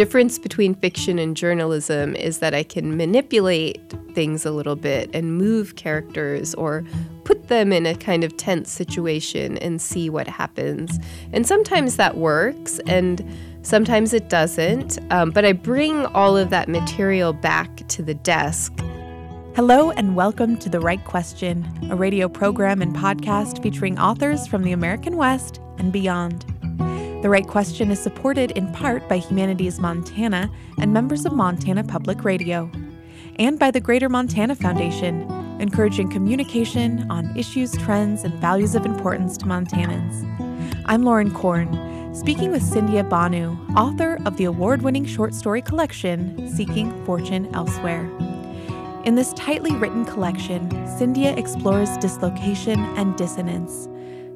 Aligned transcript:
difference 0.00 0.38
between 0.38 0.74
fiction 0.76 1.18
and 1.18 1.36
journalism 1.36 2.16
is 2.16 2.38
that 2.38 2.54
I 2.54 2.62
can 2.62 2.96
manipulate 2.96 3.78
things 4.14 4.46
a 4.46 4.50
little 4.50 4.74
bit 4.74 5.10
and 5.12 5.36
move 5.36 5.76
characters 5.76 6.54
or 6.54 6.86
put 7.24 7.48
them 7.48 7.70
in 7.70 7.84
a 7.84 7.94
kind 7.94 8.24
of 8.24 8.34
tense 8.38 8.72
situation 8.72 9.58
and 9.58 9.78
see 9.78 10.08
what 10.08 10.26
happens. 10.26 10.98
And 11.34 11.46
sometimes 11.46 11.96
that 11.96 12.16
works 12.16 12.78
and 12.86 13.22
sometimes 13.60 14.14
it 14.14 14.30
doesn't. 14.30 14.98
Um, 15.12 15.32
but 15.32 15.44
I 15.44 15.52
bring 15.52 16.06
all 16.06 16.34
of 16.34 16.48
that 16.48 16.70
material 16.70 17.34
back 17.34 17.86
to 17.88 18.02
the 18.02 18.14
desk. 18.14 18.72
Hello, 19.54 19.90
and 19.90 20.16
welcome 20.16 20.56
to 20.60 20.70
The 20.70 20.80
Right 20.80 21.04
Question, 21.04 21.68
a 21.90 21.94
radio 21.94 22.26
program 22.26 22.80
and 22.80 22.96
podcast 22.96 23.62
featuring 23.62 23.98
authors 23.98 24.46
from 24.46 24.62
the 24.62 24.72
American 24.72 25.18
West 25.18 25.60
and 25.76 25.92
beyond. 25.92 26.46
The 27.22 27.28
Right 27.28 27.46
Question 27.46 27.90
is 27.90 28.00
supported 28.00 28.52
in 28.52 28.72
part 28.72 29.06
by 29.06 29.18
Humanities 29.18 29.78
Montana 29.78 30.50
and 30.78 30.90
members 30.90 31.26
of 31.26 31.34
Montana 31.34 31.84
Public 31.84 32.24
Radio, 32.24 32.70
and 33.36 33.58
by 33.58 33.70
the 33.70 33.78
Greater 33.78 34.08
Montana 34.08 34.54
Foundation, 34.54 35.30
encouraging 35.60 36.08
communication 36.08 37.06
on 37.10 37.36
issues, 37.36 37.76
trends, 37.76 38.24
and 38.24 38.32
values 38.40 38.74
of 38.74 38.86
importance 38.86 39.36
to 39.36 39.44
Montanans. 39.44 40.24
I'm 40.86 41.04
Lauren 41.04 41.30
Korn, 41.30 41.68
speaking 42.14 42.52
with 42.52 42.62
Sindya 42.62 43.06
Bhanoo, 43.06 43.54
author 43.76 44.18
of 44.24 44.38
the 44.38 44.44
award 44.44 44.80
winning 44.80 45.04
short 45.04 45.34
story 45.34 45.60
collection 45.60 46.48
Seeking 46.48 47.04
Fortune 47.04 47.54
Elsewhere. 47.54 48.10
In 49.04 49.14
this 49.14 49.34
tightly 49.34 49.76
written 49.76 50.06
collection, 50.06 50.70
Cyndia 50.98 51.36
explores 51.36 51.94
dislocation 51.98 52.80
and 52.96 53.14
dissonance 53.18 53.88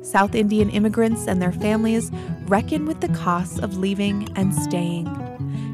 South 0.04 0.34
Indian 0.34 0.68
immigrants 0.68 1.26
and 1.26 1.40
their 1.40 1.52
families 1.52 2.10
reckon 2.46 2.84
with 2.84 3.00
the 3.00 3.08
costs 3.08 3.58
of 3.58 3.78
leaving 3.78 4.28
and 4.36 4.54
staying. 4.54 5.08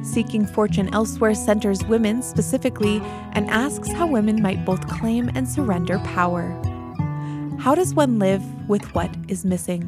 Seeking 0.05 0.47
Fortune 0.47 0.89
Elsewhere 0.95 1.35
centers 1.35 1.85
women 1.87 2.23
specifically 2.23 3.01
and 3.33 3.51
asks 3.51 3.91
how 3.91 4.07
women 4.07 4.41
might 4.41 4.65
both 4.65 4.87
claim 4.87 5.31
and 5.35 5.49
surrender 5.49 5.99
power. 5.99 6.49
How 7.59 7.75
does 7.75 7.93
one 7.93 8.19
live 8.19 8.43
with 8.69 8.95
what 8.95 9.11
is 9.29 9.45
missing? 9.45 9.83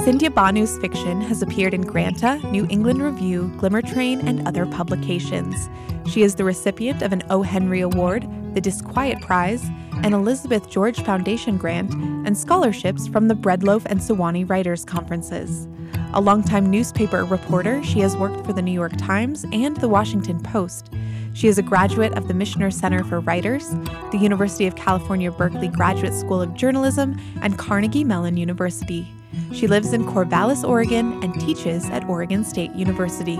Sindya 0.00 0.30
Bhanoo's 0.30 0.76
fiction 0.78 1.20
has 1.20 1.40
appeared 1.40 1.72
in 1.72 1.82
Granta, 1.82 2.38
New 2.50 2.66
England 2.68 3.00
Review, 3.00 3.52
Glimmer 3.58 3.82
Train, 3.82 4.26
and 4.26 4.46
other 4.46 4.66
publications. 4.66 5.70
She 6.10 6.22
is 6.22 6.34
the 6.34 6.44
recipient 6.44 7.02
of 7.02 7.12
an 7.12 7.22
O. 7.30 7.42
Henry 7.42 7.80
Award, 7.80 8.26
the 8.54 8.60
Disquiet 8.60 9.20
Prize, 9.20 9.64
an 10.04 10.14
Elizabeth 10.14 10.68
George 10.70 11.02
Foundation 11.02 11.56
grant, 11.56 11.92
and 12.26 12.36
scholarships 12.36 13.06
from 13.06 13.28
the 13.28 13.34
Breadloaf 13.34 13.84
and 13.86 14.00
Sewanee 14.00 14.48
Writers 14.48 14.84
Conferences. 14.84 15.68
A 16.14 16.20
longtime 16.20 16.70
newspaper 16.70 17.24
reporter, 17.24 17.82
she 17.84 18.00
has 18.00 18.16
worked 18.16 18.44
for 18.46 18.52
the 18.52 18.62
New 18.62 18.72
York 18.72 18.96
Times 18.96 19.44
and 19.52 19.76
the 19.76 19.88
Washington 19.88 20.40
Post. 20.40 20.92
She 21.34 21.48
is 21.48 21.58
a 21.58 21.62
graduate 21.62 22.16
of 22.16 22.28
the 22.28 22.34
Michener 22.34 22.72
Center 22.72 23.04
for 23.04 23.20
Writers, 23.20 23.70
the 24.10 24.18
University 24.18 24.66
of 24.66 24.74
California 24.74 25.30
Berkeley 25.30 25.68
Graduate 25.68 26.14
School 26.14 26.42
of 26.42 26.54
Journalism, 26.54 27.20
and 27.42 27.58
Carnegie 27.58 28.04
Mellon 28.04 28.36
University. 28.36 29.06
She 29.52 29.66
lives 29.66 29.92
in 29.92 30.04
Corvallis, 30.04 30.68
Oregon, 30.68 31.22
and 31.22 31.38
teaches 31.40 31.88
at 31.90 32.08
Oregon 32.08 32.42
State 32.44 32.72
University. 32.72 33.38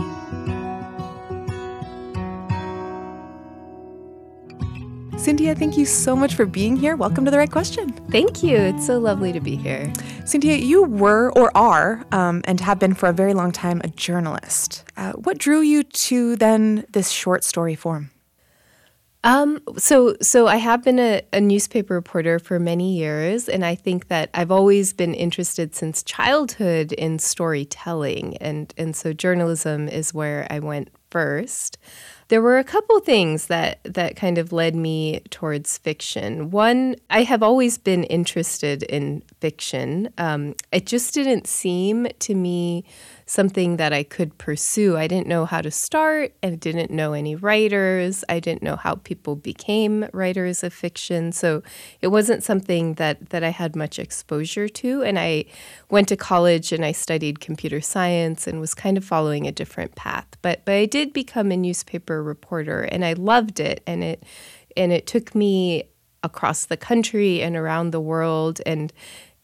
Sindya, 5.30 5.56
thank 5.56 5.78
you 5.78 5.86
so 5.86 6.16
much 6.16 6.34
for 6.34 6.44
being 6.44 6.74
here. 6.74 6.96
Welcome 6.96 7.24
to 7.24 7.30
The 7.30 7.38
Right 7.38 7.48
Question. 7.48 7.92
Thank 8.10 8.42
you. 8.42 8.56
It's 8.56 8.84
so 8.84 8.98
lovely 8.98 9.32
to 9.32 9.38
be 9.38 9.54
here. 9.54 9.84
Sindya, 10.24 10.60
you 10.60 10.82
were 10.82 11.30
or 11.38 11.56
are, 11.56 12.04
um, 12.10 12.42
and 12.46 12.58
have 12.58 12.80
been 12.80 12.94
for 12.94 13.08
a 13.08 13.12
very 13.12 13.32
long 13.32 13.52
time, 13.52 13.80
a 13.84 13.88
journalist. 13.90 14.82
Uh, 14.96 15.12
what 15.12 15.38
drew 15.38 15.60
you 15.60 15.84
to 15.84 16.34
then 16.34 16.84
this 16.90 17.10
short 17.10 17.44
story 17.44 17.76
form? 17.76 18.10
Um, 19.22 19.60
so, 19.76 20.16
so 20.20 20.48
I 20.48 20.56
have 20.56 20.82
been 20.82 20.98
a, 20.98 21.22
a, 21.32 21.40
newspaper 21.40 21.94
reporter 21.94 22.40
for 22.40 22.58
many 22.58 22.96
years, 22.96 23.48
and 23.48 23.64
I 23.64 23.76
think 23.76 24.08
that 24.08 24.30
I've 24.34 24.50
always 24.50 24.92
been 24.92 25.14
interested 25.14 25.76
since 25.76 26.02
childhood 26.02 26.90
in 26.92 27.20
storytelling, 27.20 28.36
and 28.38 28.74
and 28.76 28.96
so 28.96 29.12
journalism 29.12 29.88
is 29.88 30.12
where 30.12 30.48
I 30.50 30.58
went 30.58 30.88
first 31.10 31.76
there 32.30 32.40
were 32.40 32.58
a 32.58 32.64
couple 32.64 32.98
things 33.00 33.48
that 33.48 33.80
that 33.82 34.14
kind 34.14 34.38
of 34.38 34.52
led 34.52 34.76
me 34.76 35.20
towards 35.30 35.78
fiction. 35.78 36.50
One, 36.50 36.94
I 37.10 37.24
have 37.24 37.42
always 37.42 37.76
been 37.76 38.04
interested 38.04 38.84
in 38.84 39.22
fiction. 39.40 40.10
Um, 40.16 40.54
it 40.70 40.86
just 40.86 41.12
didn't 41.12 41.48
seem 41.48 42.06
to 42.20 42.34
me 42.34 42.84
something 43.30 43.76
that 43.76 43.92
I 43.92 44.02
could 44.02 44.36
pursue. 44.38 44.96
I 44.96 45.06
didn't 45.06 45.28
know 45.28 45.44
how 45.44 45.60
to 45.60 45.70
start 45.70 46.34
and 46.42 46.58
didn't 46.58 46.90
know 46.90 47.12
any 47.12 47.36
writers. 47.36 48.24
I 48.28 48.40
didn't 48.40 48.62
know 48.64 48.74
how 48.74 48.96
people 48.96 49.36
became 49.36 50.08
writers 50.12 50.64
of 50.64 50.72
fiction. 50.72 51.30
So 51.30 51.62
it 52.00 52.08
wasn't 52.08 52.42
something 52.42 52.94
that, 52.94 53.30
that 53.30 53.44
I 53.44 53.50
had 53.50 53.76
much 53.76 54.00
exposure 54.00 54.68
to. 54.68 55.02
And 55.02 55.16
I 55.16 55.44
went 55.90 56.08
to 56.08 56.16
college 56.16 56.72
and 56.72 56.84
I 56.84 56.90
studied 56.90 57.38
computer 57.38 57.80
science 57.80 58.48
and 58.48 58.58
was 58.58 58.74
kind 58.74 58.96
of 58.96 59.04
following 59.04 59.46
a 59.46 59.52
different 59.52 59.94
path. 59.94 60.26
But 60.42 60.64
but 60.64 60.74
I 60.74 60.86
did 60.86 61.12
become 61.12 61.52
a 61.52 61.56
newspaper 61.56 62.22
reporter 62.22 62.82
and 62.82 63.04
I 63.04 63.12
loved 63.12 63.60
it 63.60 63.82
and 63.86 64.02
it 64.02 64.24
and 64.76 64.92
it 64.92 65.06
took 65.06 65.34
me 65.34 65.84
across 66.22 66.66
the 66.66 66.76
country 66.76 67.40
and 67.40 67.56
around 67.56 67.90
the 67.90 68.00
world 68.00 68.60
and 68.66 68.92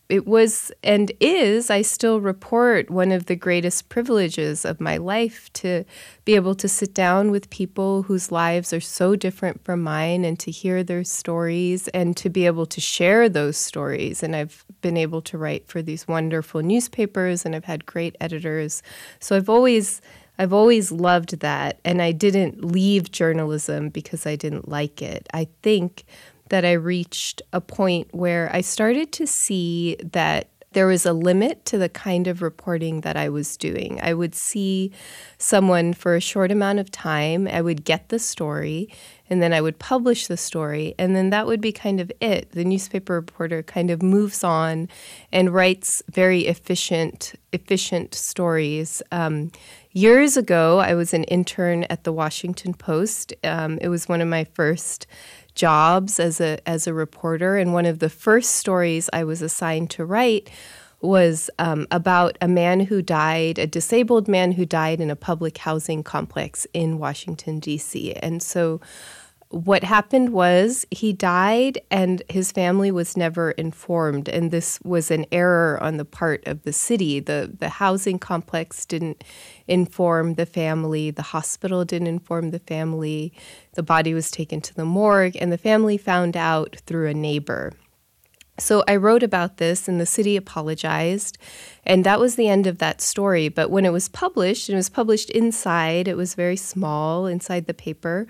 it 0.09 0.27
was 0.27 0.71
and 0.85 1.11
is, 1.19 1.69
I 1.69 1.83
still 1.83 2.21
report 2.21 2.91
one 2.91 3.11
of 3.11 3.27
the 3.27 3.35
greatest 3.35 3.89
privileges 3.89 4.65
of 4.65 4.81
my 4.81 4.99
life 4.99 5.53
to 5.55 5.85
be 6.25 6.37
able 6.37 6.55
to 6.57 6.69
sit 6.69 6.95
down 6.95 7.31
with 7.31 7.51
people 7.51 8.03
whose 8.05 8.31
lives 8.31 8.73
are 8.73 8.81
so 8.81 9.17
different 9.17 9.65
from 9.65 9.83
mine 9.83 10.25
and 10.25 10.39
to 10.41 10.51
hear 10.51 10.85
their 10.85 11.03
stories 11.03 11.89
and 11.89 12.17
to 12.19 12.31
be 12.31 12.47
able 12.47 12.67
to 12.67 12.81
share 12.81 13.29
those 13.29 13.57
stories. 13.57 14.23
And 14.23 14.37
I've 14.37 14.65
been 14.81 14.97
able 14.97 15.23
to 15.23 15.39
write 15.39 15.67
for 15.67 15.83
these 15.83 16.07
wonderful 16.07 16.63
newspapers 16.63 17.45
and 17.45 17.57
I've 17.57 17.65
had 17.65 17.85
great 17.85 18.17
editors. 18.21 18.83
So 19.19 19.37
I've 19.37 19.49
always 19.49 20.01
I've 20.39 20.53
always 20.53 20.93
loved 20.93 21.41
that. 21.41 21.81
And 21.85 22.03
I 22.03 22.13
didn't 22.13 22.63
leave 22.63 23.11
journalism 23.11 23.89
because 23.89 24.27
I 24.27 24.37
didn't 24.37 24.69
like 24.69 25.01
it. 25.01 25.27
I 25.33 25.49
think 25.63 26.05
that 26.49 26.65
I 26.65 26.73
reached 26.73 27.43
a 27.53 27.61
point 27.61 28.09
where 28.13 28.51
I 28.53 28.61
started 28.61 29.13
to 29.13 29.27
see 29.27 29.97
that 30.13 30.49
there 30.77 30.87
was 30.87 31.07
a 31.07 31.15
limit 31.15 31.65
to 31.65 31.79
the 31.79 31.89
kind 31.89 32.27
of 32.27 32.43
reporting 32.43 33.01
that 33.01 33.17
I 33.17 33.31
was 33.31 33.57
doing. 33.57 33.99
I 34.03 34.13
would 34.13 34.35
see 34.35 34.93
someone 35.39 35.95
for 35.95 36.15
a 36.15 36.21
short 36.21 36.53
amount 36.53 36.81
of 36.81 36.91
time, 36.91 37.49
I 37.49 37.63
would 37.63 37.83
get 37.83 38.11
the 38.11 38.19
story, 38.19 38.93
and 39.31 39.41
then 39.41 39.55
I 39.55 39.63
would 39.63 39.79
publish 39.79 40.27
the 40.27 40.37
story, 40.37 40.95
and 40.99 41.17
then 41.17 41.31
that 41.31 41.47
would 41.47 41.63
be 41.63 41.73
kind 41.73 41.99
of 41.99 42.13
it. 42.21 42.51
The 42.51 42.63
newspaper 42.63 43.15
reporter 43.15 43.63
kind 43.63 43.91
of 43.91 44.03
moves 44.03 44.45
on 44.45 44.91
and 45.33 45.55
writes 45.55 46.03
very 46.11 46.47
efficient, 46.47 47.35
efficient 47.55 48.15
stories. 48.15 49.03
Um, 49.11 49.53
years 49.93 50.37
ago, 50.37 50.79
I 50.79 50.93
was 50.93 51.15
an 51.15 51.25
intern 51.25 51.85
at 51.85 52.05
the 52.05 52.13
Washington 52.13 52.75
Post. 52.75 53.33
Um, 53.43 53.79
it 53.81 53.89
was 53.89 54.11
one 54.11 54.21
of 54.21 54.29
my 54.29 54.45
first 54.45 55.07
jobs 55.57 56.21
as 56.21 56.41
a 56.41 56.61
as 56.69 56.87
a 56.87 56.95
reporter, 56.95 57.57
and 57.57 57.73
one 57.73 57.87
of 57.87 57.99
the 57.99 58.11
first 58.11 58.53
stories 58.53 59.11
I 59.13 59.25
was 59.25 59.43
assigned 59.43 59.91
to 59.91 60.05
write 60.05 60.49
was 61.01 61.51
um, 61.59 61.87
about 61.91 62.39
a 62.41 62.49
man 62.49 62.81
who 62.81 63.03
died, 63.03 63.59
a 63.59 63.67
disabled 63.67 64.29
man 64.29 64.53
who 64.53 64.65
died 64.65 65.01
in 65.01 65.11
a 65.11 65.17
public 65.17 65.59
housing 65.59 66.03
complex 66.03 66.67
in 66.73 66.99
Washington 66.99 67.59
D.C. 67.59 68.13
And 68.15 68.43
so 68.43 68.81
what 69.51 69.85
happened 69.85 70.31
was 70.31 70.85
he 70.91 71.13
died 71.13 71.79
and 71.91 72.23
his 72.29 72.51
family 72.51 72.91
was 72.91 73.17
never 73.17 73.53
informed. 73.53 74.29
And 74.29 74.51
this 74.51 74.81
was 74.83 75.11
an 75.11 75.25
error 75.31 75.79
on 75.81 75.99
the 75.99 76.05
part 76.05 76.47
of 76.47 76.63
the 76.65 76.73
city. 76.73 77.21
The 77.21 77.53
the 77.59 77.69
housing 77.69 78.19
complex 78.19 78.85
didn't 78.85 79.23
inform 79.69 80.35
the 80.35 80.47
family. 80.47 81.11
The 81.11 81.23
hospital 81.23 81.85
didn't 81.85 82.09
inform 82.09 82.51
the 82.51 82.59
family. 82.59 83.33
The 83.75 83.83
body 83.85 84.15
was 84.15 84.31
taken 84.31 84.61
to 84.63 84.75
the 84.75 84.85
morgue 84.85 85.37
and 85.41 85.53
the 85.53 85.59
family 85.59 85.97
found 85.97 86.37
out 86.37 86.77
through 86.87 87.09
a 87.09 87.15
neighbor. 87.15 87.73
So 88.59 88.83
I 88.89 88.97
wrote 88.97 89.23
about 89.23 89.59
this, 89.59 89.87
and 89.87 90.01
the 90.01 90.07
city 90.07 90.35
apologized, 90.35 91.37
and 91.85 92.05
that 92.05 92.19
was 92.19 92.37
the 92.37 92.49
end 92.49 92.67
of 92.67 92.79
that 92.79 93.03
story. 93.03 93.51
But 93.51 93.71
when 93.71 93.85
it 93.85 93.93
was 93.93 94.09
published, 94.09 94.71
and 94.71 94.75
it 94.75 94.79
was 94.79 94.89
published 94.89 95.29
inside, 95.29 96.09
it 96.09 96.17
was 96.17 96.35
very 96.35 96.57
small 96.57 97.27
inside 97.27 97.67
the 97.67 97.75
paper 97.75 98.27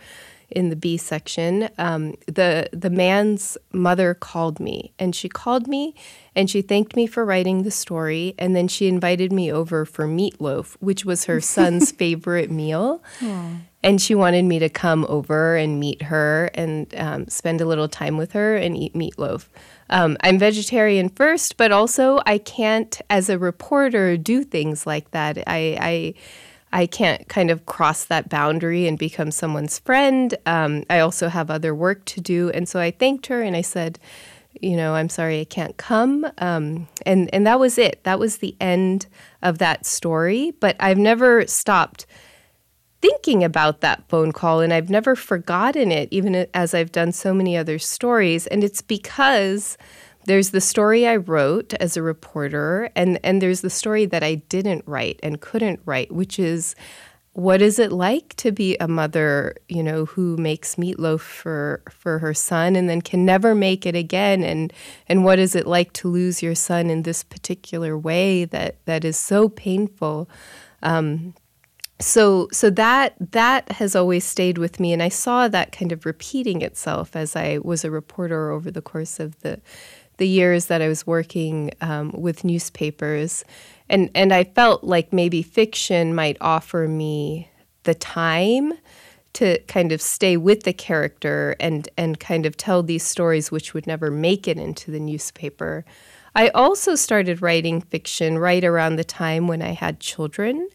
in 0.51 0.71
the 0.71 0.77
B 0.77 0.97
section, 0.97 1.69
um, 1.79 2.15
the 2.27 2.69
the 2.73 2.91
man's 2.91 3.59
mother 3.73 4.15
called 4.15 4.61
me, 4.61 4.93
and 4.99 5.15
she 5.15 5.29
called 5.29 5.67
me, 5.67 5.95
and 6.35 6.49
she 6.49 6.63
thanked 6.63 6.95
me 6.95 7.07
for 7.07 7.25
writing 7.25 7.63
the 7.63 7.71
story, 7.71 8.35
and 8.39 8.55
then 8.55 8.69
she 8.69 8.87
invited 8.87 9.33
me 9.33 9.51
over 9.51 9.85
for 9.85 10.07
meatloaf, 10.07 10.77
which 10.81 11.05
was 11.05 11.25
her 11.25 11.41
son's 11.55 11.91
favorite 11.91 12.51
meal. 12.51 13.03
Aww. 13.21 13.61
And 13.83 14.03
she 14.03 14.17
wanted 14.17 14.45
me 14.45 14.59
to 14.59 14.69
come 14.69 15.07
over 15.09 15.55
and 15.55 15.79
meet 15.79 16.03
her 16.03 16.51
and 16.55 16.93
um, 16.97 17.29
spend 17.29 17.61
a 17.61 17.67
little 17.67 17.87
time 17.87 18.17
with 18.17 18.33
her 18.33 18.57
and 18.57 18.77
eat 18.77 18.95
meatloaf. 18.95 19.47
Um, 19.91 20.17
I'm 20.23 20.41
vegetarian 20.41 21.09
first, 21.09 21.57
but 21.57 21.71
also 21.71 22.21
I 22.27 22.39
can't, 22.39 23.01
as 23.11 23.29
a 23.29 23.39
reporter, 23.39 24.17
do 24.17 24.43
things 24.43 24.89
like 24.89 25.13
that. 25.13 25.39
I, 25.47 25.79
I 25.81 26.15
I 26.77 26.85
can't 26.85 27.27
kind 27.29 27.51
of 27.51 27.65
cross 27.65 28.05
that 28.05 28.29
boundary 28.29 28.87
and 28.87 28.99
become 28.99 29.31
someone's 29.31 29.79
friend. 29.79 30.35
Um, 30.45 30.85
I 30.91 30.99
also 30.99 31.29
have 31.29 31.51
other 31.51 31.75
work 31.75 32.05
to 32.05 32.21
do. 32.21 32.51
And 32.51 32.69
so 32.69 32.79
I 32.79 32.91
thanked 32.91 33.29
her 33.29 33.41
and 33.41 33.57
I 33.57 33.63
said, 33.63 33.99
you 34.61 34.77
know, 34.77 34.95
I'm 34.95 35.09
sorry 35.09 35.41
I 35.41 35.45
can't 35.45 35.79
come. 35.79 36.31
Um, 36.37 36.87
and, 37.07 37.33
and 37.33 37.47
that 37.47 37.59
was 37.59 37.79
it. 37.79 38.05
That 38.05 38.19
was 38.19 38.39
the 38.39 38.55
end 38.61 39.07
of 39.41 39.57
that 39.57 39.87
story. 39.87 40.51
But 40.61 40.77
I've 40.79 40.99
never 40.99 41.47
stopped 41.47 42.05
thinking 43.01 43.43
about 43.43 43.81
that 43.81 44.07
phone 44.11 44.33
call 44.33 44.61
and 44.61 44.71
I've 44.71 44.91
never 44.91 45.17
forgotten 45.17 45.91
it, 45.91 46.11
even 46.11 46.47
as 46.53 46.75
I've 46.75 46.93
done 46.93 47.13
so 47.13 47.33
many 47.33 47.57
other 47.57 47.79
stories. 47.79 48.47
And 48.49 48.63
it's 48.63 48.83
because 48.83 49.79
there's 50.27 50.51
the 50.51 50.61
story 50.61 51.07
I 51.07 51.17
wrote 51.17 51.75
as 51.75 51.97
a 51.97 52.03
reporter, 52.03 52.91
and, 52.95 53.19
and 53.25 53.41
there's 53.41 53.61
the 53.61 53.71
story 53.71 54.07
that 54.07 54.23
I 54.23 54.37
didn't 54.37 54.85
write 54.87 55.19
and 55.23 55.41
couldn't 55.41 55.81
write, 55.85 56.13
which 56.13 56.39
is 56.39 56.75
what 57.37 57.61
is 57.61 57.79
it 57.79 57.93
like 57.93 58.35
to 58.37 58.51
be 58.51 58.79
a 58.79 58.89
mother, 58.89 59.55
you 59.69 59.83
know, 59.83 60.07
who 60.07 60.39
makes 60.39 60.77
meatloaf 60.77 61.21
for 61.21 61.83
for 61.91 62.19
her 62.19 62.33
son 62.33 62.75
and 62.75 62.89
then 62.89 63.03
can 63.03 63.27
never 63.27 63.55
make 63.55 63.85
it 63.85 63.95
again 63.95 64.43
and 64.43 64.73
and 65.07 65.23
what 65.23 65.39
is 65.39 65.55
it 65.55 65.67
like 65.67 65.93
to 65.93 66.09
lose 66.09 66.43
your 66.43 66.55
son 66.55 66.89
in 66.89 67.03
this 67.03 67.23
particular 67.23 67.99
way 67.99 68.47
that 68.47 68.77
that 68.87 69.05
is 69.05 69.21
so 69.21 69.51
painful. 69.51 70.31
Um, 70.83 71.35
so 72.01 72.49
so 72.53 72.71
that 72.71 73.15
that 73.33 73.71
has 73.73 73.95
always 73.95 74.25
stayed 74.25 74.57
with 74.57 74.81
me 74.81 74.95
and 74.95 75.03
I 75.03 75.11
saw 75.11 75.47
that 75.49 75.73
kind 75.73 75.93
of 75.93 76.07
repeating 76.07 76.63
itself 76.63 77.15
as 77.15 77.37
I 77.37 77.59
was 77.59 77.85
a 77.85 77.91
reporter 77.91 78.51
over 78.51 78.71
the 78.71 78.83
course 78.83 79.21
of 79.21 79.39
the 79.41 79.61
the 80.19 80.29
years 80.29 80.67
that 80.67 80.83
I 80.83 80.89
was 80.89 81.07
working 81.07 81.71
um, 81.81 82.13
with 82.13 82.45
newspapers, 82.45 83.45
and 83.89 84.11
and 84.15 84.33
I 84.33 84.45
felt 84.45 84.85
like 84.85 85.13
maybe 85.13 85.43
fiction 85.43 86.15
might 86.15 86.37
offer 86.41 86.89
me 86.89 87.51
the 87.85 87.95
time 87.95 88.73
to 89.37 89.59
kind 89.69 89.93
of 89.93 90.01
stay 90.01 90.39
with 90.39 90.63
the 90.63 90.73
character 90.73 91.57
and 91.61 91.89
and 91.99 92.19
kind 92.19 92.47
of 92.47 92.57
tell 92.57 92.83
these 92.83 93.03
stories 93.03 93.53
which 93.53 93.75
would 93.75 93.87
never 93.87 94.11
make 94.11 94.49
it 94.49 94.59
into 94.59 94.91
the 94.91 94.99
newspaper. 94.99 95.85
I 96.35 96.49
also 96.49 96.95
started 96.95 97.43
writing 97.43 97.81
fiction 97.83 98.39
right 98.39 98.65
around 98.65 98.97
the 98.97 99.05
time 99.05 99.47
when 99.47 99.61
I 99.61 99.73
had 99.73 100.01
children, 100.01 100.69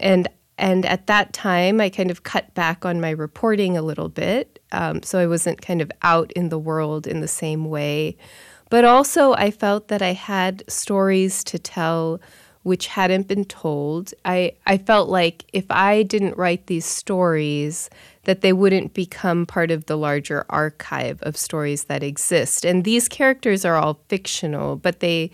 and 0.00 0.28
and 0.56 0.86
at 0.86 1.06
that 1.08 1.34
time 1.34 1.78
I 1.78 1.90
kind 1.90 2.10
of 2.10 2.22
cut 2.22 2.54
back 2.54 2.86
on 2.86 3.02
my 3.02 3.10
reporting 3.10 3.76
a 3.76 3.82
little 3.82 4.08
bit, 4.08 4.60
um, 4.72 5.02
so 5.02 5.18
I 5.18 5.26
wasn't 5.26 5.60
kind 5.60 5.82
of 5.82 5.92
out 6.02 6.32
in 6.32 6.48
the 6.48 6.58
world 6.58 7.06
in 7.06 7.20
the 7.20 7.28
same 7.28 7.66
way. 7.66 8.16
But 8.70 8.84
also, 8.84 9.34
I 9.34 9.50
felt 9.50 9.88
that 9.88 10.02
I 10.02 10.12
had 10.12 10.64
stories 10.68 11.44
to 11.44 11.58
tell 11.58 12.20
which 12.64 12.86
hadn't 12.88 13.28
been 13.28 13.44
told. 13.44 14.14
I, 14.24 14.54
I 14.66 14.78
felt 14.78 15.10
like 15.10 15.44
if 15.52 15.66
I 15.70 16.02
didn't 16.02 16.38
write 16.38 16.66
these 16.66 16.86
stories, 16.86 17.90
that 18.24 18.40
they 18.40 18.54
wouldn't 18.54 18.94
become 18.94 19.44
part 19.44 19.70
of 19.70 19.84
the 19.84 19.96
larger 19.96 20.46
archive 20.48 21.22
of 21.22 21.36
stories 21.36 21.84
that 21.84 22.02
exist. 22.02 22.64
And 22.64 22.82
these 22.82 23.06
characters 23.06 23.66
are 23.66 23.76
all 23.76 24.00
fictional, 24.08 24.76
but 24.76 25.00
they 25.00 25.30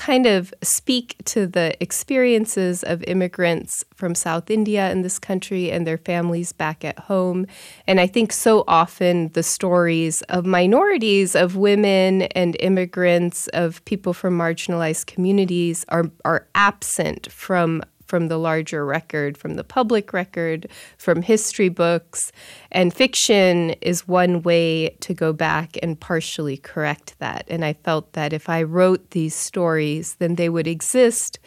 kind 0.00 0.24
of 0.24 0.54
speak 0.62 1.14
to 1.26 1.46
the 1.46 1.76
experiences 1.82 2.82
of 2.82 3.04
immigrants 3.04 3.84
from 3.94 4.14
South 4.14 4.50
India 4.50 4.90
in 4.90 5.02
this 5.02 5.18
country 5.18 5.70
and 5.70 5.86
their 5.86 5.98
families 5.98 6.52
back 6.52 6.86
at 6.86 6.98
home. 7.00 7.46
And 7.86 8.00
I 8.00 8.06
think 8.06 8.32
so 8.32 8.64
often 8.66 9.28
the 9.34 9.42
stories 9.42 10.22
of 10.30 10.46
minorities, 10.46 11.36
of 11.36 11.54
women 11.54 12.22
and 12.22 12.56
immigrants, 12.60 13.46
of 13.48 13.84
people 13.84 14.14
from 14.14 14.38
marginalized 14.38 15.04
communities 15.04 15.84
are, 15.90 16.10
are 16.24 16.46
absent 16.54 17.30
from 17.30 17.82
from 18.10 18.26
the 18.26 18.38
larger 18.38 18.84
record, 18.84 19.38
from 19.38 19.54
the 19.54 19.62
public 19.62 20.12
record, 20.12 20.68
from 20.98 21.22
history 21.22 21.68
books. 21.68 22.32
And 22.72 22.92
fiction 22.92 23.70
is 23.80 24.08
one 24.08 24.42
way 24.42 24.96
to 25.00 25.14
go 25.14 25.32
back 25.32 25.78
and 25.80 25.98
partially 25.98 26.56
correct 26.56 27.14
that. 27.20 27.44
And 27.46 27.64
I 27.64 27.72
felt 27.72 28.14
that 28.14 28.32
if 28.32 28.48
I 28.48 28.64
wrote 28.64 29.12
these 29.12 29.36
stories, 29.36 30.16
then 30.16 30.34
they 30.34 30.48
would 30.48 30.66
exist 30.66 31.38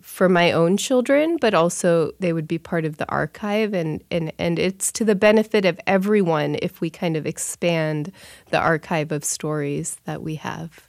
for 0.00 0.30
my 0.30 0.50
own 0.50 0.78
children, 0.78 1.36
but 1.38 1.52
also 1.52 2.12
they 2.20 2.32
would 2.32 2.48
be 2.48 2.58
part 2.58 2.86
of 2.86 2.96
the 2.96 3.08
archive. 3.10 3.74
And, 3.74 4.02
and, 4.10 4.32
and 4.38 4.58
it's 4.58 4.90
to 4.92 5.04
the 5.04 5.14
benefit 5.14 5.66
of 5.66 5.78
everyone 5.86 6.56
if 6.62 6.80
we 6.80 6.88
kind 6.88 7.18
of 7.18 7.26
expand 7.26 8.12
the 8.48 8.58
archive 8.58 9.12
of 9.12 9.24
stories 9.24 9.98
that 10.04 10.22
we 10.22 10.36
have. 10.36 10.88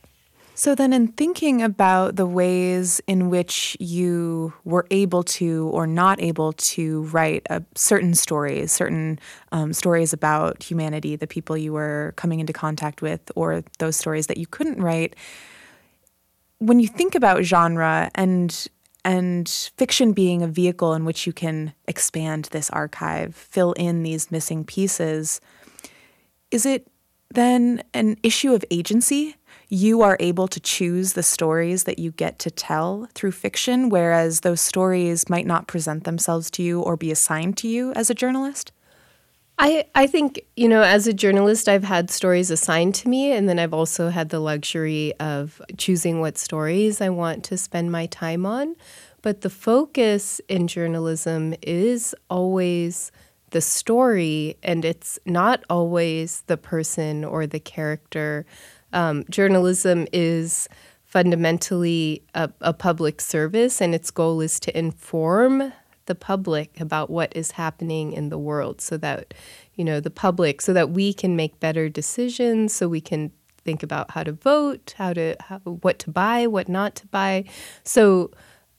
So, 0.55 0.75
then 0.75 0.93
in 0.93 1.07
thinking 1.07 1.63
about 1.63 2.15
the 2.15 2.27
ways 2.27 3.01
in 3.07 3.31
which 3.31 3.75
you 3.79 4.53
were 4.63 4.85
able 4.91 5.23
to 5.23 5.69
or 5.73 5.87
not 5.87 6.21
able 6.21 6.53
to 6.53 7.03
write 7.05 7.47
uh, 7.49 7.61
certain 7.75 8.13
stories, 8.13 8.71
certain 8.71 9.19
um, 9.51 9.73
stories 9.73 10.13
about 10.13 10.61
humanity, 10.61 11.15
the 11.15 11.25
people 11.25 11.57
you 11.57 11.73
were 11.73 12.13
coming 12.17 12.39
into 12.39 12.53
contact 12.53 13.01
with, 13.01 13.31
or 13.35 13.63
those 13.79 13.95
stories 13.95 14.27
that 14.27 14.37
you 14.37 14.45
couldn't 14.45 14.79
write, 14.79 15.15
when 16.59 16.79
you 16.79 16.87
think 16.87 17.15
about 17.15 17.43
genre 17.43 18.11
and 18.15 18.67
and 19.05 19.49
fiction 19.75 20.13
being 20.13 20.41
a 20.41 20.47
vehicle 20.47 20.93
in 20.93 21.03
which 21.03 21.27
you 21.27 21.33
can 21.33 21.73
expand 21.87 22.45
this 22.51 22.69
archive, 22.69 23.35
fill 23.35 23.73
in 23.73 24.03
these 24.03 24.31
missing 24.31 24.63
pieces, 24.63 25.41
is 26.51 26.65
it 26.65 26.87
then 27.31 27.83
an 27.93 28.15
issue 28.23 28.53
of 28.53 28.63
agency? 28.71 29.35
You 29.73 30.03
are 30.03 30.17
able 30.19 30.47
to 30.47 30.59
choose 30.59 31.13
the 31.13 31.23
stories 31.23 31.85
that 31.85 31.97
you 31.97 32.11
get 32.11 32.37
to 32.37 32.51
tell 32.51 33.07
through 33.15 33.31
fiction, 33.31 33.89
whereas 33.89 34.41
those 34.41 34.61
stories 34.61 35.29
might 35.29 35.47
not 35.47 35.67
present 35.67 36.03
themselves 36.03 36.51
to 36.51 36.61
you 36.61 36.79
or 36.79 36.95
be 36.95 37.09
assigned 37.09 37.57
to 37.57 37.67
you 37.67 37.91
as 37.93 38.11
a 38.11 38.13
journalist? 38.13 38.71
I, 39.57 39.85
I 39.95 40.05
think, 40.05 40.41
you 40.55 40.67
know, 40.67 40.83
as 40.83 41.07
a 41.07 41.13
journalist, 41.13 41.67
I've 41.67 41.83
had 41.83 42.11
stories 42.11 42.51
assigned 42.51 42.93
to 42.95 43.09
me, 43.09 43.31
and 43.31 43.49
then 43.49 43.57
I've 43.57 43.73
also 43.73 44.09
had 44.09 44.29
the 44.29 44.39
luxury 44.39 45.13
of 45.19 45.59
choosing 45.77 46.19
what 46.19 46.37
stories 46.37 47.01
I 47.01 47.09
want 47.09 47.43
to 47.45 47.57
spend 47.57 47.91
my 47.91 48.05
time 48.05 48.45
on. 48.45 48.75
But 49.23 49.41
the 49.41 49.49
focus 49.49 50.39
in 50.47 50.67
journalism 50.67 51.55
is 51.63 52.13
always 52.29 53.11
the 53.49 53.61
story, 53.61 54.57
and 54.61 54.85
it's 54.85 55.17
not 55.25 55.63
always 55.67 56.41
the 56.45 56.57
person 56.57 57.23
or 57.23 57.47
the 57.47 57.59
character 57.59 58.45
um, 58.93 59.25
journalism 59.29 60.07
is 60.13 60.67
fundamentally 61.05 62.23
a, 62.33 62.49
a 62.61 62.73
public 62.73 63.21
service, 63.21 63.81
and 63.81 63.93
its 63.93 64.09
goal 64.09 64.41
is 64.41 64.59
to 64.61 64.77
inform 64.77 65.73
the 66.05 66.15
public 66.15 66.79
about 66.79 67.09
what 67.09 67.35
is 67.35 67.51
happening 67.51 68.13
in 68.13 68.29
the 68.29 68.37
world 68.37 68.81
so 68.81 68.97
that 68.97 69.33
you 69.75 69.85
know 69.85 69.99
the 69.99 70.09
public 70.09 70.61
so 70.61 70.73
that 70.73 70.89
we 70.89 71.13
can 71.13 71.35
make 71.35 71.59
better 71.61 71.87
decisions 71.87 72.73
so 72.73 72.89
we 72.89 72.99
can 72.99 73.31
think 73.63 73.81
about 73.83 74.11
how 74.11 74.21
to 74.21 74.33
vote 74.33 74.93
how 74.97 75.13
to 75.13 75.35
how, 75.39 75.59
what 75.59 75.99
to 75.99 76.09
buy 76.09 76.45
what 76.45 76.67
not 76.67 76.95
to 76.95 77.07
buy. 77.07 77.45
So 77.83 78.31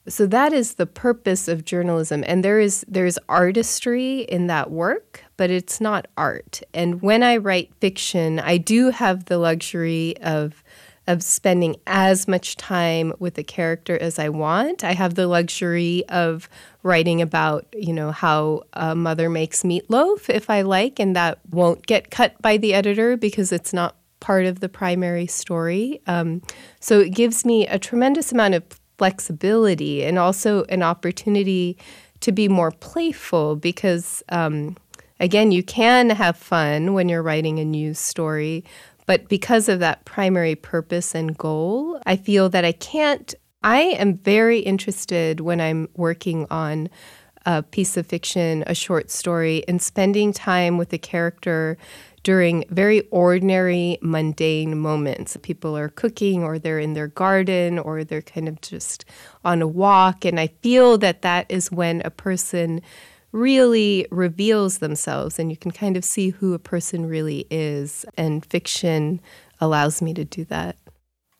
so 0.06 0.26
that 0.26 0.52
is 0.52 0.74
the 0.74 0.86
purpose 0.86 1.48
of 1.48 1.64
journalism. 1.64 2.24
And 2.26 2.44
there 2.44 2.60
is 2.60 2.84
there's 2.88 3.18
artistry 3.28 4.20
in 4.20 4.46
that 4.48 4.70
work 4.70 5.23
but 5.36 5.50
it's 5.50 5.80
not 5.80 6.06
art. 6.16 6.62
And 6.72 7.02
when 7.02 7.22
i 7.22 7.36
write 7.36 7.72
fiction 7.80 8.38
i 8.40 8.56
do 8.56 8.90
have 8.90 9.26
the 9.26 9.38
luxury 9.38 10.16
of 10.18 10.62
of 11.06 11.22
spending 11.22 11.76
as 11.86 12.26
much 12.26 12.56
time 12.56 13.12
with 13.18 13.34
the 13.34 13.44
character 13.44 13.98
as 14.00 14.18
i 14.18 14.28
want. 14.28 14.82
I 14.84 14.92
have 14.92 15.14
the 15.14 15.26
luxury 15.26 16.04
of 16.08 16.48
writing 16.82 17.20
about 17.20 17.66
you 17.74 17.92
know 17.92 18.10
how 18.10 18.62
a 18.72 18.94
mother 18.94 19.28
makes 19.28 19.62
meatloaf 19.62 20.28
if 20.28 20.48
i 20.50 20.62
like 20.62 20.98
and 20.98 21.14
that 21.16 21.38
won't 21.50 21.86
get 21.86 22.10
cut 22.10 22.40
by 22.40 22.56
the 22.56 22.74
editor 22.74 23.16
because 23.16 23.52
it's 23.52 23.72
not 23.72 23.96
part 24.24 24.46
of 24.46 24.60
the 24.60 24.70
primary 24.70 25.26
story. 25.26 26.00
Um, 26.06 26.40
so 26.80 26.98
it 27.00 27.10
gives 27.10 27.44
me 27.44 27.66
a 27.66 27.78
tremendous 27.78 28.32
amount 28.32 28.54
of 28.54 28.64
flexibility 28.96 30.02
and 30.02 30.18
also 30.18 30.64
an 30.64 30.82
opportunity 30.82 31.76
to 32.20 32.32
be 32.32 32.48
more 32.48 32.70
playful 32.70 33.54
because, 33.54 34.22
um, 34.30 34.78
again, 35.24 35.50
you 35.50 35.62
can 35.62 36.10
have 36.10 36.36
fun 36.36 36.92
when 36.92 37.08
you're 37.08 37.22
writing 37.22 37.58
a 37.58 37.64
news 37.64 37.98
story. 37.98 38.62
But 39.06 39.28
because 39.28 39.70
of 39.70 39.80
that 39.80 40.04
primary 40.04 40.54
purpose 40.54 41.14
and 41.14 41.36
goal, 41.36 41.98
I 42.06 42.16
feel 42.16 42.50
that 42.50 42.64
I 42.64 42.72
can't. 42.72 43.34
I 43.62 43.80
am 43.98 44.18
very 44.18 44.58
interested 44.58 45.40
when 45.40 45.62
I'm 45.62 45.88
working 45.94 46.46
on 46.50 46.90
a 47.46 47.62
piece 47.62 47.96
of 47.96 48.06
fiction, 48.06 48.64
a 48.66 48.74
short 48.74 49.10
story, 49.10 49.58
in 49.66 49.78
spending 49.78 50.34
time 50.34 50.76
with 50.76 50.92
a 50.92 50.98
character 50.98 51.78
during 52.22 52.64
very 52.68 53.02
ordinary, 53.10 53.98
mundane 54.02 54.78
moments. 54.78 55.36
People 55.42 55.76
are 55.76 55.90
cooking, 55.90 56.42
or 56.42 56.58
they're 56.58 56.78
in 56.78 56.92
their 56.92 57.08
garden, 57.08 57.78
or 57.78 58.04
they're 58.04 58.22
kind 58.22 58.48
of 58.48 58.60
just 58.60 59.06
on 59.42 59.62
a 59.62 59.66
walk. 59.66 60.26
And 60.26 60.38
I 60.38 60.48
feel 60.62 60.98
that 60.98 61.22
that 61.22 61.46
is 61.50 61.72
when 61.72 62.02
a 62.04 62.10
person 62.10 62.82
really 63.34 64.06
reveals 64.12 64.78
themselves, 64.78 65.40
and 65.40 65.50
you 65.50 65.56
can 65.56 65.72
kind 65.72 65.96
of 65.96 66.04
see 66.04 66.30
who 66.30 66.54
a 66.54 66.58
person 66.58 67.04
really 67.04 67.46
is. 67.50 68.06
And 68.16 68.46
fiction 68.46 69.20
allows 69.60 70.00
me 70.00 70.14
to 70.14 70.24
do 70.24 70.44
that. 70.44 70.76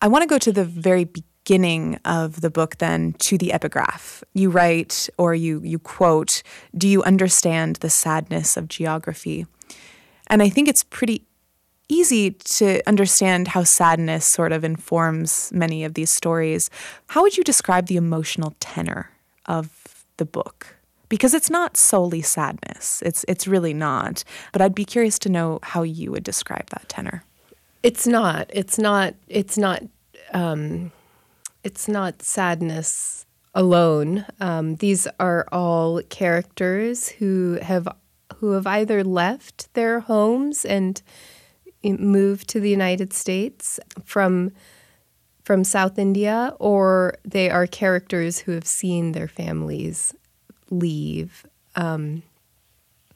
I 0.02 0.08
want 0.08 0.22
to 0.22 0.26
go 0.26 0.38
to 0.38 0.52
the 0.52 0.64
very 0.64 1.04
beginning 1.04 1.98
of 2.04 2.40
the 2.40 2.50
book 2.50 2.78
then 2.78 3.14
to 3.26 3.38
the 3.38 3.52
epigraph. 3.52 4.24
You 4.34 4.50
write 4.50 5.08
or 5.18 5.34
you 5.34 5.60
you 5.62 5.78
quote, 5.78 6.42
"Do 6.76 6.88
you 6.88 7.02
understand 7.04 7.76
the 7.76 7.90
sadness 7.90 8.56
of 8.56 8.68
geography?" 8.68 9.46
And 10.26 10.42
I 10.42 10.48
think 10.48 10.68
it's 10.68 10.82
pretty 10.82 11.26
easy 11.88 12.32
to 12.58 12.82
understand 12.88 13.48
how 13.48 13.62
sadness 13.62 14.26
sort 14.26 14.52
of 14.52 14.64
informs 14.64 15.50
many 15.52 15.84
of 15.84 15.94
these 15.94 16.10
stories. 16.10 16.68
How 17.08 17.22
would 17.22 17.36
you 17.36 17.44
describe 17.44 17.86
the 17.86 17.96
emotional 17.96 18.54
tenor 18.58 19.10
of 19.46 19.68
the 20.16 20.24
book? 20.24 20.73
Because 21.08 21.34
it's 21.34 21.50
not 21.50 21.76
solely 21.76 22.22
sadness. 22.22 23.02
It's 23.04 23.24
it's 23.28 23.46
really 23.46 23.74
not. 23.74 24.24
But 24.52 24.62
I'd 24.62 24.74
be 24.74 24.84
curious 24.84 25.18
to 25.20 25.28
know 25.28 25.60
how 25.62 25.82
you 25.82 26.10
would 26.12 26.24
describe 26.24 26.70
that 26.70 26.88
tenor. 26.88 27.24
It's 27.82 28.06
not. 28.06 28.50
It's 28.52 28.78
not. 28.78 29.14
It's 29.28 29.58
not. 29.58 29.82
Um, 30.32 30.92
it's 31.62 31.88
not 31.88 32.22
sadness 32.22 33.26
alone. 33.54 34.26
Um, 34.40 34.76
these 34.76 35.06
are 35.20 35.46
all 35.52 36.02
characters 36.08 37.08
who 37.08 37.58
have 37.62 37.88
who 38.36 38.52
have 38.52 38.66
either 38.66 39.04
left 39.04 39.72
their 39.74 40.00
homes 40.00 40.64
and 40.64 41.00
moved 41.84 42.48
to 42.48 42.60
the 42.60 42.70
United 42.70 43.12
States 43.12 43.78
from 44.04 44.50
from 45.44 45.62
South 45.62 45.98
India, 45.98 46.54
or 46.58 47.16
they 47.24 47.50
are 47.50 47.66
characters 47.66 48.40
who 48.40 48.52
have 48.52 48.66
seen 48.66 49.12
their 49.12 49.28
families 49.28 50.14
leave. 50.70 51.46
Um, 51.76 52.22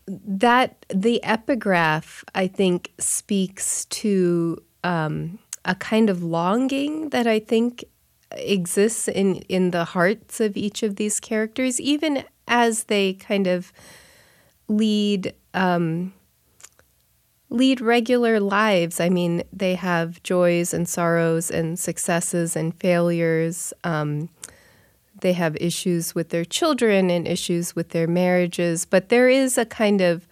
that 0.07 0.87
the 0.89 1.23
epigraph, 1.23 2.25
I 2.35 2.47
think, 2.47 2.93
speaks 2.99 3.85
to 3.87 4.63
um, 4.83 5.39
a 5.65 5.75
kind 5.75 6.09
of 6.09 6.23
longing 6.23 7.11
that 7.11 7.27
I 7.27 7.39
think 7.39 7.85
exists 8.33 9.09
in 9.09 9.37
in 9.49 9.71
the 9.71 9.85
hearts 9.85 10.41
of 10.41 10.57
each 10.57 10.83
of 10.83 10.97
these 10.97 11.21
characters, 11.21 11.81
even 11.81 12.25
as 12.47 12.85
they 12.85 13.15
kind 13.15 13.47
of 13.47 13.73
lead 14.69 15.35
um, 15.55 16.13
lead 17.51 17.81
regular 17.81 18.41
lives. 18.41 19.01
I 19.01 19.09
mean, 19.09 19.43
they 19.53 19.75
have 19.75 20.23
joys 20.23 20.75
and 20.75 20.89
sorrows 20.89 21.51
and 21.51 21.79
successes 21.79 22.57
and 22.57 22.75
failures. 22.79 23.73
Um, 23.85 24.29
they 25.21 25.33
have 25.33 25.57
issues 25.57 26.15
with 26.15 26.31
their 26.31 26.45
children 26.45 27.11
and 27.11 27.27
issues 27.27 27.75
with 27.75 27.91
their 27.91 28.07
marriages, 28.07 28.85
but 28.85 29.09
there 29.09 29.29
is 29.29 29.59
a 29.59 29.65
kind 29.65 30.01
of 30.01 30.27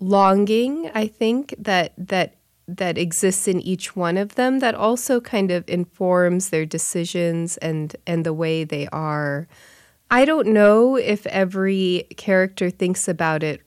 longing, 0.00 0.90
I 0.94 1.06
think, 1.06 1.54
that 1.58 1.92
that 1.98 2.36
that 2.66 2.96
exists 2.96 3.46
in 3.46 3.60
each 3.60 3.94
one 3.94 4.16
of 4.16 4.36
them 4.36 4.60
that 4.60 4.74
also 4.74 5.20
kind 5.20 5.50
of 5.50 5.68
informs 5.68 6.50
their 6.50 6.66
decisions 6.66 7.56
and 7.58 7.94
and 8.06 8.24
the 8.24 8.32
way 8.32 8.64
they 8.64 8.88
are. 8.88 9.46
I 10.10 10.24
don't 10.24 10.48
know 10.48 10.96
if 10.96 11.26
every 11.26 12.06
character 12.16 12.70
thinks 12.70 13.08
about 13.08 13.42
it 13.42 13.60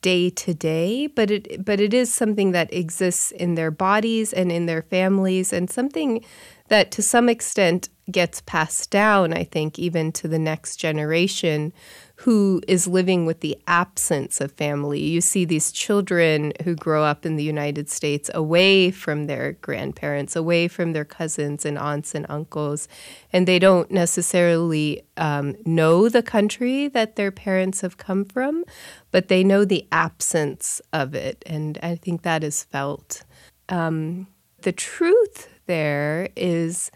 day 0.00 0.30
to 0.30 0.54
day, 0.54 1.06
but 1.06 1.30
it 1.30 1.64
but 1.64 1.80
it 1.80 1.92
is 1.92 2.14
something 2.14 2.52
that 2.52 2.72
exists 2.72 3.30
in 3.32 3.54
their 3.54 3.70
bodies 3.70 4.32
and 4.32 4.50
in 4.50 4.66
their 4.66 4.82
families 4.82 5.52
and 5.52 5.68
something 5.68 6.24
that 6.68 6.90
to 6.92 7.02
some 7.02 7.28
extent 7.28 7.88
gets 8.10 8.40
passed 8.42 8.90
down, 8.90 9.32
I 9.32 9.44
think, 9.44 9.78
even 9.78 10.12
to 10.12 10.28
the 10.28 10.38
next 10.38 10.76
generation 10.76 11.72
who 12.20 12.62
is 12.66 12.86
living 12.86 13.26
with 13.26 13.40
the 13.40 13.58
absence 13.66 14.40
of 14.40 14.52
family. 14.52 15.00
You 15.00 15.20
see 15.20 15.44
these 15.44 15.72
children 15.72 16.52
who 16.64 16.74
grow 16.74 17.04
up 17.04 17.26
in 17.26 17.36
the 17.36 17.42
United 17.42 17.90
States 17.90 18.30
away 18.32 18.90
from 18.90 19.26
their 19.26 19.52
grandparents, 19.52 20.36
away 20.36 20.68
from 20.68 20.92
their 20.92 21.04
cousins 21.04 21.66
and 21.66 21.76
aunts 21.76 22.14
and 22.14 22.24
uncles, 22.28 22.88
and 23.32 23.46
they 23.46 23.58
don't 23.58 23.90
necessarily 23.90 25.02
um, 25.16 25.56
know 25.66 26.08
the 26.08 26.22
country 26.22 26.88
that 26.88 27.16
their 27.16 27.32
parents 27.32 27.80
have 27.80 27.98
come 27.98 28.24
from, 28.24 28.64
but 29.10 29.28
they 29.28 29.42
know 29.42 29.64
the 29.64 29.86
absence 29.90 30.80
of 30.92 31.14
it. 31.14 31.42
And 31.44 31.78
I 31.82 31.96
think 31.96 32.22
that 32.22 32.44
is 32.44 32.62
felt. 32.64 33.24
Um, 33.68 34.28
the 34.62 34.72
truth 34.72 35.48
there 35.66 36.28
is 36.36 36.90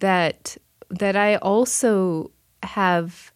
that 0.00 0.56
that 0.90 1.16
I 1.16 1.36
also 1.36 2.30
have 2.62 3.32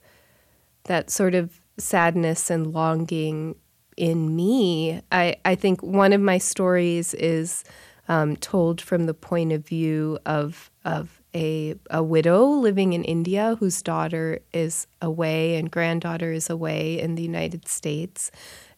that 0.85 1.11
sort 1.11 1.35
of 1.35 1.61
sadness 1.79 2.51
and 2.51 2.73
longing 2.73 3.57
in 3.97 4.35
me. 4.35 5.03
I, 5.11 5.37
I 5.45 5.55
think 5.55 5.83
one 5.83 6.13
of 6.13 6.21
my 6.21 6.39
stories 6.39 7.15
is 7.15 7.65
um, 8.09 8.37
told 8.37 8.81
from 8.81 9.07
the 9.07 9.15
point 9.15 9.53
of 9.53 9.67
view 9.67 10.19
of 10.25 10.71
of 10.85 11.21
a, 11.35 11.75
a 11.91 12.03
widow 12.03 12.47
living 12.47 12.95
in 12.95 13.05
India 13.05 13.57
whose 13.61 13.83
daughter 13.83 14.39
is 14.53 14.87
away 15.03 15.57
and 15.57 15.71
granddaughter 15.71 16.33
is 16.33 16.49
away 16.49 16.99
in 16.99 17.17
the 17.17 17.23
United 17.23 17.69
States. 17.69 18.31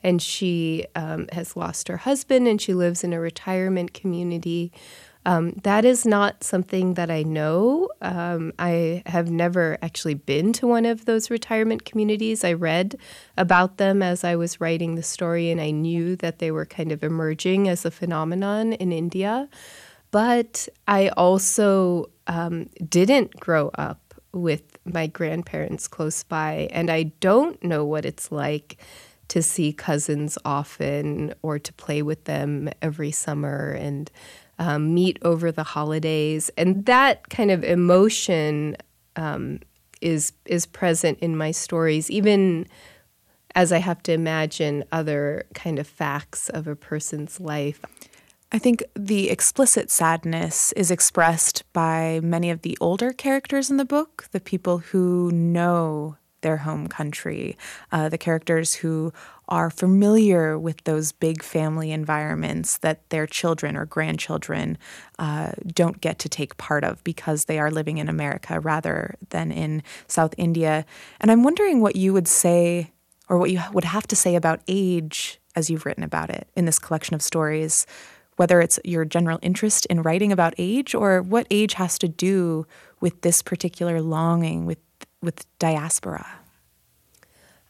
And 0.03 0.21
she 0.23 0.87
um, 0.95 1.29
has 1.33 1.57
lost 1.57 1.89
her 1.89 1.99
husband 1.99 2.49
and 2.49 2.61
she 2.61 2.75
lives 2.75 3.05
in 3.05 3.13
a 3.13 3.21
retirement 3.21 3.93
community 3.93 4.73
um, 5.27 5.51
that 5.65 5.85
is 5.85 6.07
not 6.07 6.43
something 6.43 6.95
that 6.95 7.11
I 7.11 7.23
know. 7.23 7.91
Um, 8.01 8.53
I 8.59 9.03
have 9.07 9.31
never 9.31 9.77
actually 9.83 10.15
been 10.15 10.53
to 10.55 10.67
one 10.67 10.87
of 10.87 11.05
those 11.05 11.31
retirement 11.31 11.85
communities. 11.85 12.43
I 12.43 12.55
read 12.55 12.97
about 13.37 13.77
them 13.77 14.03
as 14.03 14.25
I 14.25 14.37
was 14.37 14.61
writing 14.61 14.95
the 14.95 15.03
story, 15.03 15.51
and 15.51 15.61
I 15.61 15.73
knew 15.73 16.17
that 16.17 16.39
they 16.39 16.51
were 16.51 16.65
kind 16.65 16.91
of 16.91 17.05
emerging 17.05 17.69
as 17.69 17.85
a 17.85 17.91
phenomenon 17.91 18.73
in 18.75 18.93
India. 18.93 19.49
But 20.11 20.69
I 20.89 21.09
also 21.11 22.11
um, 22.27 22.71
didn't 22.89 23.39
grow 23.39 23.71
up 23.75 24.15
with 24.33 24.79
my 24.85 25.07
grandparents 25.07 25.87
close 25.87 26.23
by, 26.25 26.69
and 26.73 26.89
I 26.89 27.05
don't 27.21 27.63
know 27.63 27.85
what 27.85 28.07
it's 28.07 28.33
like 28.33 28.79
to 29.31 29.43
see 29.43 29.73
cousins 29.73 30.37
often 30.45 31.33
or 31.43 31.59
to 31.59 31.73
play 31.75 32.03
with 32.03 32.25
them 32.25 32.69
every 32.83 33.13
summer 33.13 33.71
and 33.71 34.11
um, 34.59 34.93
meet 34.93 35.19
over 35.23 35.51
the 35.51 35.63
holidays, 35.63 36.51
and 36.59 36.85
that 36.85 37.31
kind 37.31 37.51
of 37.51 37.65
emotion 37.65 38.77
um, 39.17 39.61
is 40.03 40.33
is 40.45 40.67
present 40.67 41.19
in 41.21 41.37
my 41.37 41.51
stories, 41.51 42.11
even 42.11 42.67
as 43.55 43.73
I 43.73 43.79
have 43.79 44.03
to 44.05 44.13
imagine 44.13 44.85
other 44.93 45.45
kind 45.55 45.79
of 45.79 45.87
facts 45.87 46.51
of 46.51 46.67
a 46.67 46.77
person's 46.77 47.41
life. 47.41 47.83
I 48.53 48.59
think 48.59 48.83
the 48.97 49.31
explicit 49.31 49.91
sadness 49.91 50.73
is 50.73 50.91
expressed 50.91 51.63
by 51.73 52.21
many 52.23 52.51
of 52.51 52.63
the 52.63 52.77
older 52.81 53.13
characters 53.13 53.71
in 53.71 53.77
the 53.77 53.85
book, 53.85 54.27
the 54.33 54.41
people 54.41 54.79
who 54.79 55.31
know 55.33 56.17
their 56.43 56.59
home 56.59 56.87
country, 56.87 57.57
uh, 57.93 58.09
the 58.09 58.19
characters 58.19 58.75
who 58.75 59.13
are 59.49 59.71
familiar 59.71 60.59
with 60.59 60.83
those 60.85 61.13
big 61.13 61.43
family 61.43 61.91
environments 61.91 62.79
that 62.79 63.09
their 63.11 63.27
children 63.27 63.77
or 63.77 63.85
grandchildren 63.85 64.79
uh, 65.19 65.53
don't 65.67 66.01
get 66.01 66.19
to 66.21 66.29
take 66.29 66.57
part 66.57 66.85
of 66.85 67.03
because 67.03 67.45
they 67.45 67.59
are 67.59 67.71
living 67.71 67.99
in 67.99 68.09
America 68.09 68.61
rather 68.61 69.17
than 69.31 69.51
in 69.51 69.83
South 70.07 70.35
India. 70.39 70.85
And 71.21 71.31
I'm 71.31 71.43
wondering 71.43 71.81
what 71.81 71.97
you 71.97 72.13
would 72.13 72.29
say 72.29 72.93
or 73.29 73.39
what 73.39 73.51
you 73.51 73.61
would 73.73 73.85
have 73.85 74.07
to 74.09 74.17
say 74.17 74.35
about 74.35 74.61
age 74.69 75.41
as 75.57 75.69
you've 75.69 75.87
written 75.87 76.05
about 76.05 76.31
it 76.31 76.49
in 76.57 76.65
this 76.65 76.79
collection 76.79 77.15
of 77.15 77.23
stories. 77.23 77.87
Whether 78.37 78.61
it's 78.61 78.79
your 78.85 79.05
general 79.05 79.39
interest 79.43 79.85
in 79.87 80.03
writing 80.03 80.33
about 80.33 80.55
age 80.57 80.95
or 80.95 81.21
what 81.21 81.47
age 81.51 81.75
has 81.75 81.99
to 81.99 82.09
do 82.09 82.67
with 83.01 83.21
this 83.21 83.43
particular 83.43 84.01
longing, 84.01 84.65
with 84.65 84.79
with 85.23 85.47
diaspora? 85.59 86.41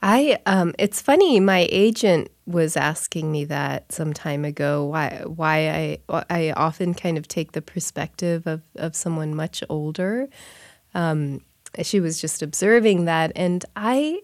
I 0.03 0.39
um, 0.47 0.75
it's 0.79 1.03
funny. 1.03 1.41
My 1.41 1.69
agent 1.71 2.31
was 2.47 2.77
asking 2.77 3.31
me 3.31 3.45
that 3.47 3.93
some 3.93 4.13
time 4.13 4.45
ago. 4.45 4.85
Why 4.85 5.23
why 5.27 5.99
I 6.09 6.25
I 6.31 6.53
often 6.57 6.95
kind 6.95 7.19
of 7.19 7.29
take 7.29 7.53
the 7.53 7.63
perspective 7.63 8.47
of 8.47 8.63
of 8.77 8.97
someone 8.97 9.35
much 9.35 9.63
older. 9.69 10.29
Um, 10.95 11.43
she 11.83 12.01
was 12.01 12.21
just 12.21 12.43
observing 12.43 13.05
that, 13.05 13.33
and 13.37 13.65
I. 13.77 14.21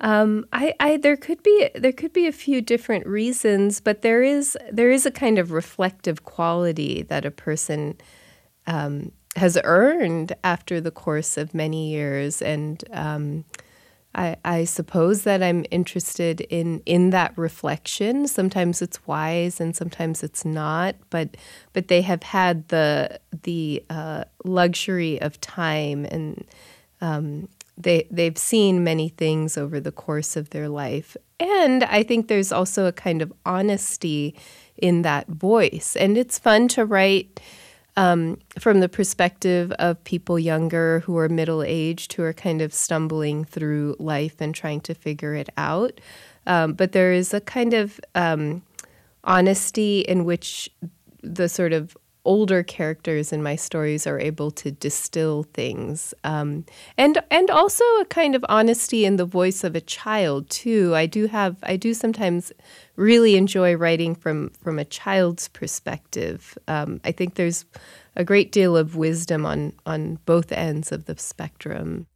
Um, 0.00 0.46
I, 0.52 0.74
I, 0.78 0.96
there 0.98 1.16
could 1.16 1.42
be 1.42 1.70
there 1.74 1.90
could 1.90 2.12
be 2.12 2.28
a 2.28 2.32
few 2.32 2.60
different 2.60 3.04
reasons, 3.04 3.80
but 3.80 4.02
there 4.02 4.22
is 4.22 4.56
there 4.70 4.92
is 4.92 5.06
a 5.06 5.10
kind 5.10 5.40
of 5.40 5.50
reflective 5.50 6.22
quality 6.22 7.02
that 7.02 7.24
a 7.24 7.32
person 7.32 7.96
um, 8.68 9.10
has 9.38 9.58
earned 9.64 10.34
after 10.44 10.80
the 10.80 10.90
course 10.90 11.36
of 11.36 11.54
many 11.54 11.90
years. 11.90 12.42
And 12.42 12.84
um, 12.92 13.44
I, 14.14 14.36
I, 14.44 14.64
suppose 14.64 15.22
that 15.22 15.42
I'm 15.42 15.64
interested 15.70 16.40
in 16.40 16.82
in 16.86 17.10
that 17.10 17.36
reflection. 17.36 18.26
Sometimes 18.26 18.82
it's 18.82 19.06
wise, 19.06 19.60
and 19.60 19.76
sometimes 19.76 20.22
it's 20.22 20.44
not. 20.44 20.96
But 21.10 21.36
but 21.72 21.88
they 21.88 22.02
have 22.02 22.22
had 22.22 22.68
the 22.68 23.20
the 23.42 23.84
uh, 23.90 24.24
luxury 24.44 25.20
of 25.20 25.40
time, 25.40 26.04
and 26.06 26.44
um, 27.00 27.48
they 27.76 28.08
they've 28.10 28.38
seen 28.38 28.82
many 28.82 29.10
things 29.10 29.58
over 29.58 29.78
the 29.78 29.92
course 29.92 30.36
of 30.36 30.50
their 30.50 30.68
life. 30.68 31.16
And 31.38 31.84
I 31.84 32.02
think 32.02 32.26
there's 32.26 32.50
also 32.50 32.86
a 32.86 32.92
kind 32.92 33.22
of 33.22 33.32
honesty 33.46 34.34
in 34.76 35.02
that 35.02 35.28
voice, 35.28 35.94
and 35.96 36.16
it's 36.16 36.38
fun 36.38 36.68
to 36.68 36.84
write 36.84 37.40
um, 37.98 38.38
from 38.60 38.78
the 38.78 38.88
perspective 38.88 39.72
of 39.72 40.02
people 40.04 40.38
younger 40.38 41.00
who 41.00 41.18
are 41.18 41.28
middle 41.28 41.64
aged 41.64 42.12
who 42.12 42.22
are 42.22 42.32
kind 42.32 42.62
of 42.62 42.72
stumbling 42.72 43.44
through 43.44 43.96
life 43.98 44.36
and 44.40 44.54
trying 44.54 44.80
to 44.82 44.94
figure 44.94 45.34
it 45.34 45.48
out. 45.56 46.00
Um, 46.46 46.74
but 46.74 46.92
there 46.92 47.12
is 47.12 47.34
a 47.34 47.40
kind 47.40 47.74
of 47.74 47.98
um, 48.14 48.62
honesty 49.24 50.02
in 50.02 50.24
which 50.24 50.70
the 51.24 51.48
sort 51.48 51.72
of 51.72 51.96
older 52.28 52.62
characters 52.62 53.32
in 53.32 53.42
my 53.42 53.56
stories 53.56 54.06
are 54.06 54.20
able 54.20 54.50
to 54.50 54.70
distill 54.70 55.44
things, 55.54 56.12
um, 56.24 56.66
and 56.98 57.18
and 57.30 57.50
also 57.50 57.82
a 58.00 58.04
kind 58.04 58.34
of 58.34 58.44
honesty 58.50 59.06
in 59.06 59.16
the 59.16 59.24
voice 59.24 59.64
of 59.64 59.74
a 59.74 59.80
child 59.80 60.48
too. 60.50 60.94
I 60.94 61.06
do 61.06 61.26
have 61.26 61.56
I 61.62 61.76
do 61.76 61.94
sometimes 61.94 62.52
really 62.96 63.34
enjoy 63.36 63.74
writing 63.76 64.14
from 64.14 64.50
from 64.50 64.78
a 64.78 64.84
child's 64.84 65.48
perspective. 65.48 66.58
Um, 66.68 67.00
I 67.02 67.12
think 67.12 67.34
there's 67.34 67.64
a 68.14 68.24
great 68.24 68.52
deal 68.52 68.76
of 68.76 68.94
wisdom 68.94 69.46
on 69.46 69.72
on 69.86 70.18
both 70.26 70.52
ends 70.52 70.92
of 70.92 71.06
the 71.06 71.16
spectrum. 71.16 72.06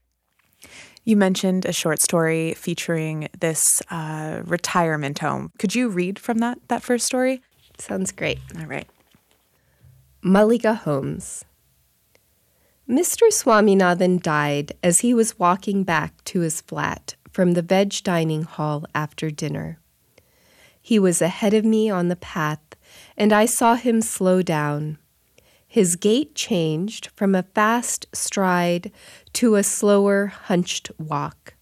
You 1.04 1.16
mentioned 1.16 1.64
a 1.64 1.72
short 1.72 2.00
story 2.00 2.52
featuring 2.54 3.28
this 3.40 3.80
uh, 3.90 4.42
retirement 4.44 5.18
home. 5.20 5.50
Could 5.58 5.74
you 5.74 5.88
read 5.88 6.18
from 6.18 6.38
that 6.38 6.58
that 6.68 6.82
first 6.82 7.06
story? 7.06 7.40
Sounds 7.78 8.12
great. 8.12 8.38
All 8.60 8.66
right. 8.66 8.88
Malliga 10.24 10.76
Homes. 10.76 11.44
Mr. 12.88 13.32
Swaminathan 13.32 14.22
died 14.22 14.70
as 14.80 15.00
he 15.00 15.12
was 15.12 15.36
walking 15.36 15.82
back 15.82 16.22
to 16.22 16.42
his 16.42 16.60
flat 16.60 17.16
from 17.32 17.54
the 17.54 17.62
veg 17.62 18.04
dining 18.04 18.44
hall 18.44 18.84
after 18.94 19.32
dinner. 19.32 19.80
He 20.80 20.96
was 21.00 21.20
ahead 21.20 21.54
of 21.54 21.64
me 21.64 21.90
on 21.90 22.06
the 22.06 22.14
path, 22.14 22.60
and 23.16 23.32
I 23.32 23.46
saw 23.46 23.74
him 23.74 24.00
slow 24.00 24.42
down. 24.42 24.98
His 25.66 25.96
gait 25.96 26.36
changed 26.36 27.08
from 27.16 27.34
a 27.34 27.42
fast 27.42 28.06
stride 28.12 28.92
to 29.32 29.56
a 29.56 29.64
slower, 29.64 30.26
hunched 30.26 30.92
walk. 31.00 31.54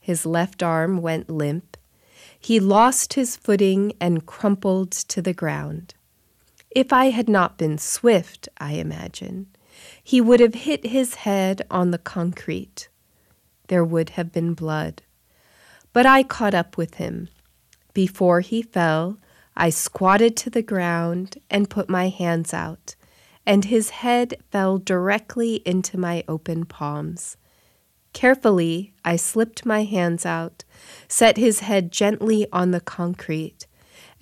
His 0.00 0.24
left 0.24 0.62
arm 0.62 1.02
went 1.02 1.28
limp. 1.28 1.76
He 2.40 2.58
lost 2.58 3.12
his 3.12 3.36
footing 3.36 3.92
and 4.00 4.24
crumpled 4.24 4.92
to 4.92 5.20
the 5.20 5.34
ground. 5.34 5.92
If 6.74 6.92
I 6.92 7.10
had 7.10 7.28
not 7.28 7.58
been 7.58 7.76
swift, 7.76 8.48
I 8.58 8.72
imagine, 8.72 9.48
he 10.02 10.20
would 10.20 10.40
have 10.40 10.54
hit 10.54 10.86
his 10.86 11.16
head 11.16 11.62
on 11.70 11.90
the 11.90 11.98
concrete. 11.98 12.88
There 13.68 13.84
would 13.84 14.10
have 14.10 14.32
been 14.32 14.54
blood. 14.54 15.02
But 15.92 16.06
I 16.06 16.22
caught 16.22 16.54
up 16.54 16.78
with 16.78 16.94
him. 16.94 17.28
Before 17.92 18.40
he 18.40 18.62
fell, 18.62 19.18
I 19.54 19.68
squatted 19.68 20.34
to 20.38 20.50
the 20.50 20.62
ground 20.62 21.36
and 21.50 21.68
put 21.68 21.90
my 21.90 22.08
hands 22.08 22.54
out, 22.54 22.94
and 23.44 23.66
his 23.66 23.90
head 23.90 24.42
fell 24.50 24.78
directly 24.78 25.56
into 25.66 25.98
my 25.98 26.24
open 26.26 26.64
palms. 26.64 27.36
Carefully, 28.14 28.94
I 29.04 29.16
slipped 29.16 29.66
my 29.66 29.84
hands 29.84 30.24
out, 30.24 30.64
set 31.08 31.36
his 31.36 31.60
head 31.60 31.92
gently 31.92 32.46
on 32.50 32.70
the 32.70 32.80
concrete, 32.80 33.66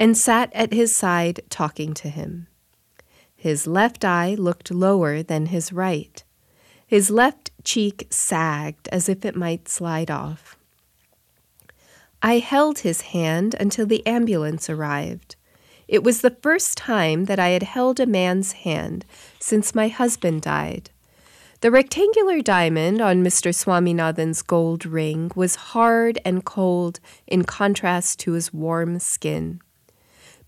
and 0.01 0.17
sat 0.17 0.51
at 0.55 0.73
his 0.73 0.97
side 0.97 1.43
talking 1.51 1.93
to 1.93 2.09
him. 2.09 2.47
His 3.37 3.67
left 3.67 4.03
eye 4.03 4.35
looked 4.35 4.71
lower 4.71 5.23
than 5.23 5.47
his 5.47 5.75
right. 5.75 6.25
His 6.87 7.11
left 7.11 7.51
cheek 7.65 8.07
sagged 8.11 8.89
as 8.89 9.11
if 9.11 9.27
it 9.27 9.37
might 9.37 9.69
slide 9.69 10.11
off. 10.11 10.57
I 12.23 12.39
held 12.39 12.81
his 12.81 13.03
hand 13.13 13.55
until 13.61 13.87
the 13.87 14.05
ambulance 14.07 14.71
arrived. 14.71 15.37
It 15.87 16.03
was 16.03 16.23
the 16.23 16.37
first 16.43 16.79
time 16.79 17.27
that 17.27 17.39
I 17.39 17.49
had 17.49 17.63
held 17.63 18.01
a 18.01 18.07
man's 18.07 18.53
hand 18.53 19.05
since 19.39 19.75
my 19.75 19.89
husband 19.89 20.43
died. 20.43 20.91
The 21.61 21.71
rectangular 21.71 22.41
diamond 22.41 23.03
on 23.03 23.23
Mr. 23.23 23.55
Swaminathan's 23.55 24.41
gold 24.41 24.87
ring 24.87 25.31
was 25.35 25.57
hard 25.57 26.19
and 26.25 26.43
cold 26.43 27.01
in 27.27 27.45
contrast 27.45 28.19
to 28.21 28.33
his 28.33 28.53
warm 28.53 28.99
skin. 28.99 29.61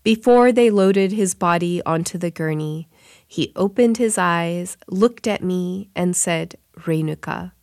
Before 0.03 0.51
they 0.51 0.69
loaded 0.69 1.13
his 1.13 1.33
body 1.33 1.81
onto 1.85 2.17
the 2.17 2.29
gurney, 2.31 2.89
he 3.25 3.53
opened 3.55 3.97
his 3.97 4.17
eyes, 4.17 4.75
looked 4.87 5.27
at 5.27 5.41
me, 5.41 5.89
and 5.95 6.13
said, 6.13 6.55
Renuka. 6.77 7.53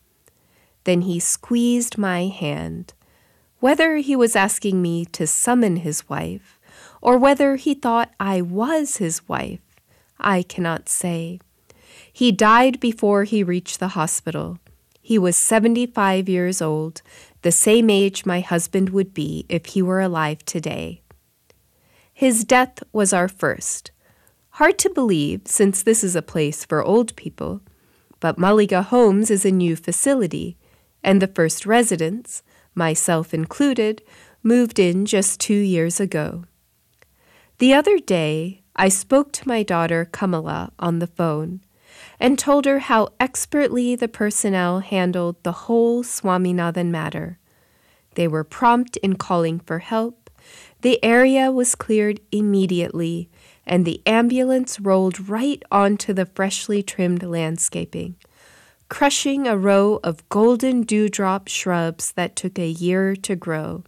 Then 0.83 1.01
he 1.01 1.19
squeezed 1.19 1.99
my 1.99 2.25
hand. 2.25 2.93
Whether 3.59 3.97
he 3.97 4.15
was 4.15 4.35
asking 4.35 4.81
me 4.81 5.05
to 5.05 5.27
summon 5.27 5.77
his 5.77 6.09
wife, 6.09 6.59
or 6.99 7.19
whether 7.19 7.57
he 7.57 7.75
thought 7.75 8.11
I 8.19 8.41
was 8.41 8.97
his 8.97 9.27
wife, 9.29 9.61
I 10.19 10.41
cannot 10.41 10.89
say. 10.89 11.39
He 12.11 12.31
died 12.31 12.79
before 12.79 13.23
he 13.23 13.43
reached 13.43 13.79
the 13.79 13.89
hospital. 13.89 14.57
He 14.99 15.19
was 15.19 15.37
75 15.45 16.27
years 16.27 16.59
old, 16.59 17.03
the 17.43 17.51
same 17.51 17.91
age 17.91 18.25
my 18.25 18.39
husband 18.39 18.89
would 18.89 19.13
be 19.13 19.45
if 19.47 19.67
he 19.67 19.81
were 19.83 20.01
alive 20.01 20.43
today. 20.45 21.00
His 22.21 22.45
death 22.45 22.83
was 22.93 23.13
our 23.13 23.27
first. 23.27 23.89
Hard 24.51 24.77
to 24.77 24.91
believe, 24.91 25.41
since 25.45 25.81
this 25.81 26.03
is 26.03 26.15
a 26.15 26.21
place 26.21 26.63
for 26.63 26.83
old 26.83 27.15
people, 27.15 27.61
but 28.19 28.37
Malliga 28.37 28.83
Homes 28.83 29.31
is 29.31 29.43
a 29.43 29.49
new 29.49 29.75
facility, 29.75 30.55
and 31.03 31.19
the 31.19 31.27
first 31.27 31.65
residents, 31.65 32.43
myself 32.75 33.33
included, 33.33 34.03
moved 34.43 34.77
in 34.77 35.07
just 35.07 35.39
two 35.39 35.55
years 35.55 35.99
ago. 35.99 36.45
The 37.57 37.73
other 37.73 37.97
day, 37.97 38.61
I 38.75 38.87
spoke 38.89 39.31
to 39.31 39.47
my 39.47 39.63
daughter 39.63 40.05
Kamala 40.05 40.73
on 40.77 40.99
the 40.99 41.07
phone 41.07 41.61
and 42.19 42.37
told 42.37 42.65
her 42.65 42.77
how 42.77 43.09
expertly 43.19 43.95
the 43.95 44.07
personnel 44.07 44.81
handled 44.81 45.41
the 45.41 45.63
whole 45.63 46.03
Swaminathan 46.03 46.91
matter. 46.91 47.39
They 48.13 48.27
were 48.27 48.43
prompt 48.43 48.95
in 48.97 49.15
calling 49.15 49.59
for 49.59 49.79
help 49.79 50.20
the 50.81 51.03
area 51.03 51.51
was 51.51 51.75
cleared 51.75 52.19
immediately, 52.31 53.29
and 53.65 53.85
the 53.85 54.01
ambulance 54.05 54.79
rolled 54.79 55.29
right 55.29 55.61
onto 55.71 56.13
the 56.13 56.25
freshly 56.25 56.81
trimmed 56.81 57.23
landscaping, 57.23 58.15
crushing 58.89 59.47
a 59.47 59.57
row 59.57 59.99
of 60.03 60.27
golden 60.29 60.81
dewdrop 60.81 61.47
shrubs 61.47 62.11
that 62.13 62.35
took 62.35 62.57
a 62.57 62.67
year 62.67 63.15
to 63.15 63.35
grow. 63.35 63.83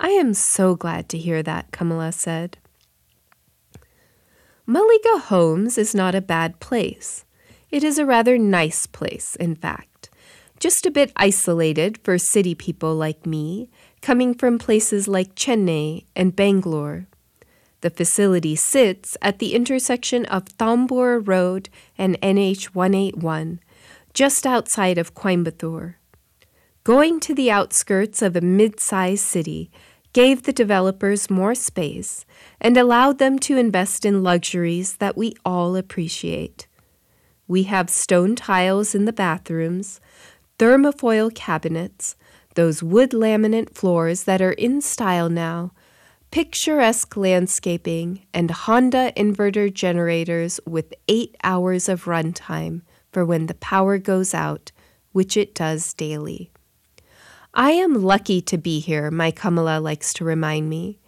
I 0.00 0.10
am 0.10 0.32
so 0.32 0.74
glad 0.74 1.08
to 1.10 1.18
hear 1.18 1.42
that, 1.42 1.70
Kamala 1.70 2.12
said. 2.12 2.58
Malliga 4.66 5.20
Homes 5.22 5.78
is 5.78 5.94
not 5.94 6.14
a 6.14 6.20
bad 6.20 6.60
place. 6.60 7.24
It 7.70 7.82
is 7.82 7.98
a 7.98 8.06
rather 8.06 8.38
nice 8.38 8.86
place, 8.86 9.34
in 9.36 9.54
fact, 9.54 10.10
just 10.60 10.86
a 10.86 10.90
bit 10.90 11.12
isolated 11.16 11.98
for 12.02 12.18
city 12.18 12.54
people 12.54 12.94
like 12.94 13.26
me 13.26 13.70
coming 14.00 14.34
from 14.34 14.58
places 14.58 15.08
like 15.08 15.34
Chennai 15.34 16.04
and 16.14 16.36
Bangalore. 16.36 17.06
The 17.80 17.90
facility 17.90 18.56
sits 18.56 19.16
at 19.22 19.38
the 19.38 19.54
intersection 19.54 20.24
of 20.26 20.46
Thambur 20.46 21.20
Road 21.26 21.68
and 21.96 22.20
NH 22.20 22.74
181, 22.74 23.60
just 24.12 24.46
outside 24.46 24.98
of 24.98 25.14
Coimbatore. 25.14 25.94
Going 26.82 27.20
to 27.20 27.34
the 27.34 27.50
outskirts 27.50 28.22
of 28.22 28.34
a 28.34 28.40
mid 28.40 28.80
sized 28.80 29.24
city 29.24 29.70
gave 30.12 30.42
the 30.42 30.52
developers 30.52 31.30
more 31.30 31.54
space 31.54 32.24
and 32.60 32.76
allowed 32.76 33.18
them 33.18 33.38
to 33.38 33.56
invest 33.56 34.04
in 34.04 34.22
luxuries 34.22 34.96
that 34.96 35.16
we 35.16 35.34
all 35.44 35.76
appreciate. 35.76 36.66
We 37.46 37.64
have 37.64 37.90
stone 37.90 38.34
tiles 38.34 38.94
in 38.94 39.04
the 39.04 39.12
bathrooms, 39.12 40.00
thermofoil 40.58 41.34
cabinets, 41.34 42.16
those 42.58 42.82
wood 42.82 43.10
laminate 43.12 43.72
floors 43.72 44.24
that 44.24 44.42
are 44.42 44.50
in 44.50 44.80
style 44.80 45.28
now, 45.28 45.70
picturesque 46.32 47.16
landscaping, 47.16 48.26
and 48.34 48.50
Honda 48.50 49.12
inverter 49.16 49.72
generators 49.72 50.58
with 50.66 50.92
eight 51.06 51.36
hours 51.44 51.88
of 51.88 52.06
runtime 52.06 52.82
for 53.12 53.24
when 53.24 53.46
the 53.46 53.54
power 53.54 53.96
goes 53.96 54.34
out, 54.34 54.72
which 55.12 55.36
it 55.36 55.54
does 55.54 55.94
daily. 55.94 56.50
I 57.54 57.70
am 57.70 58.02
lucky 58.02 58.40
to 58.40 58.58
be 58.58 58.80
here, 58.80 59.08
my 59.08 59.30
Kamala 59.30 59.78
likes 59.78 60.12
to 60.14 60.24
remind 60.24 60.68
me. 60.68 60.98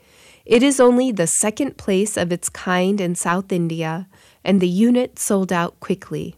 It 0.47 0.63
is 0.63 0.79
only 0.79 1.11
the 1.11 1.27
second 1.27 1.77
place 1.77 2.17
of 2.17 2.31
its 2.31 2.49
kind 2.49 3.01
in 3.01 3.17
South 3.17 3.51
India, 3.51 4.09
and 4.45 4.61
the 4.61 4.69
unit 4.69 5.19
sold 5.19 5.53
out 5.53 5.81
quickly. 5.81 6.37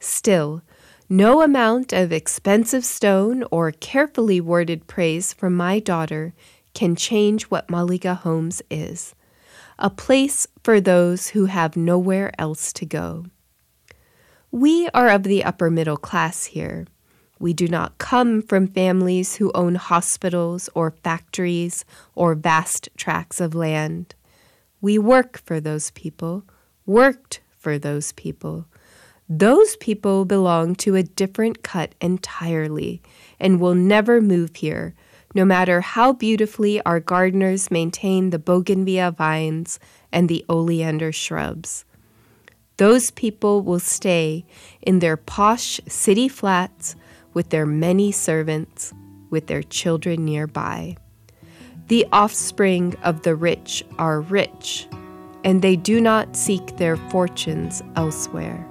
Still, 0.00 0.62
no 1.12 1.42
amount 1.42 1.92
of 1.92 2.12
expensive 2.12 2.84
stone 2.84 3.42
or 3.50 3.72
carefully 3.72 4.40
worded 4.40 4.86
praise 4.86 5.32
from 5.32 5.56
my 5.56 5.80
daughter 5.80 6.32
can 6.72 6.94
change 6.94 7.42
what 7.44 7.66
Malliga 7.66 8.16
Homes 8.16 8.62
is 8.70 9.14
a 9.76 9.90
place 9.90 10.46
for 10.62 10.78
those 10.80 11.28
who 11.28 11.46
have 11.46 11.74
nowhere 11.74 12.30
else 12.38 12.70
to 12.70 12.84
go. 12.84 13.24
We 14.50 14.90
are 14.92 15.08
of 15.08 15.22
the 15.22 15.42
upper 15.42 15.70
middle 15.70 15.96
class 15.96 16.44
here. 16.44 16.86
We 17.38 17.54
do 17.54 17.66
not 17.66 17.96
come 17.96 18.42
from 18.42 18.66
families 18.68 19.36
who 19.36 19.50
own 19.54 19.76
hospitals 19.76 20.68
or 20.74 20.90
factories 20.90 21.86
or 22.14 22.34
vast 22.34 22.90
tracts 22.98 23.40
of 23.40 23.54
land. 23.54 24.14
We 24.82 24.98
work 24.98 25.40
for 25.46 25.60
those 25.60 25.90
people, 25.92 26.44
worked 26.84 27.40
for 27.56 27.78
those 27.78 28.12
people. 28.12 28.66
Those 29.32 29.76
people 29.76 30.24
belong 30.24 30.74
to 30.76 30.96
a 30.96 31.04
different 31.04 31.62
cut 31.62 31.94
entirely 32.00 33.00
and 33.38 33.60
will 33.60 33.76
never 33.76 34.20
move 34.20 34.56
here, 34.56 34.92
no 35.36 35.44
matter 35.44 35.80
how 35.80 36.12
beautifully 36.12 36.82
our 36.82 36.98
gardeners 36.98 37.70
maintain 37.70 38.30
the 38.30 38.40
bougainvillea 38.40 39.12
vines 39.12 39.78
and 40.10 40.28
the 40.28 40.44
oleander 40.48 41.12
shrubs. 41.12 41.84
Those 42.76 43.12
people 43.12 43.62
will 43.62 43.78
stay 43.78 44.44
in 44.82 44.98
their 44.98 45.16
posh 45.16 45.80
city 45.86 46.26
flats 46.26 46.96
with 47.32 47.50
their 47.50 47.66
many 47.66 48.10
servants, 48.10 48.92
with 49.30 49.46
their 49.46 49.62
children 49.62 50.24
nearby. 50.24 50.96
The 51.86 52.04
offspring 52.10 52.96
of 53.04 53.22
the 53.22 53.36
rich 53.36 53.84
are 53.96 54.22
rich, 54.22 54.88
and 55.44 55.62
they 55.62 55.76
do 55.76 56.00
not 56.00 56.34
seek 56.34 56.78
their 56.78 56.96
fortunes 56.96 57.80
elsewhere. 57.94 58.66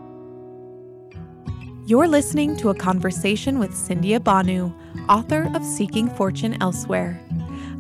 You're 1.90 2.08
listening 2.08 2.56
to 2.58 2.70
a 2.70 2.76
conversation 2.76 3.58
with 3.58 3.72
Sindya 3.72 4.20
Bhanoo, 4.20 4.72
author 5.10 5.50
of 5.56 5.66
Seeking 5.66 6.08
Fortune 6.08 6.56
Elsewhere. 6.62 7.20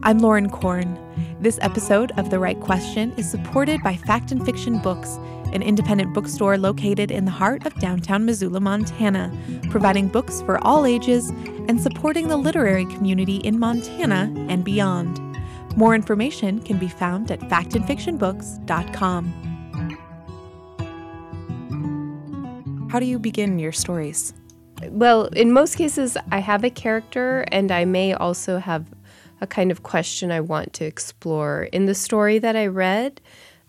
I'm 0.02 0.18
Lauren 0.18 0.50
Korn. 0.50 0.98
This 1.40 1.60
episode 1.62 2.12
of 2.18 2.32
The 2.32 2.40
Right 2.40 2.60
Question 2.60 3.14
is 3.18 3.30
supported 3.30 3.84
by 3.84 3.96
Fact 3.96 4.32
and 4.32 4.44
Fiction 4.44 4.80
Books, 4.80 5.18
an 5.54 5.62
independent 5.62 6.16
bookstore 6.16 6.58
located 6.58 7.12
in 7.12 7.26
the 7.26 7.32
heart 7.32 7.68
of 7.68 7.76
downtown 7.76 8.26
Missoula, 8.26 8.60
Montana, 8.60 9.32
providing 9.70 10.08
books 10.08 10.42
for 10.42 10.58
all 10.66 10.88
ages 10.88 11.30
and 11.68 11.80
supporting 11.80 12.30
the 12.30 12.38
literary 12.38 12.86
community 12.86 13.36
in 13.36 13.60
Montana 13.60 14.34
and 14.50 14.66
beyond. 14.66 15.20
More 15.78 15.94
information 15.94 16.62
can 16.62 16.80
be 16.80 16.88
found 16.88 17.30
at 17.30 17.42
factandfictionbooks.com. 17.42 19.49
How 22.90 23.00
do 23.00 23.06
you 23.06 23.20
begin 23.20 23.60
your 23.60 23.72
stories? 23.72 24.34
Well, 24.90 25.26
in 25.26 25.54
most 25.54 25.76
cases, 25.76 26.18
I 26.32 26.40
have 26.40 26.64
a 26.64 26.72
character 26.72 27.46
and 27.52 27.72
I 27.72 27.86
may 27.86 28.14
also 28.14 28.58
have 28.58 28.88
a 29.42 29.48
kind 29.48 29.70
of 29.70 29.84
question 29.84 30.32
I 30.32 30.40
want 30.40 30.74
to 30.74 30.86
explore. 30.86 31.70
In 31.72 31.86
the 31.86 31.94
story 31.94 32.40
that 32.40 32.56
I 32.56 32.66
read 32.66 33.22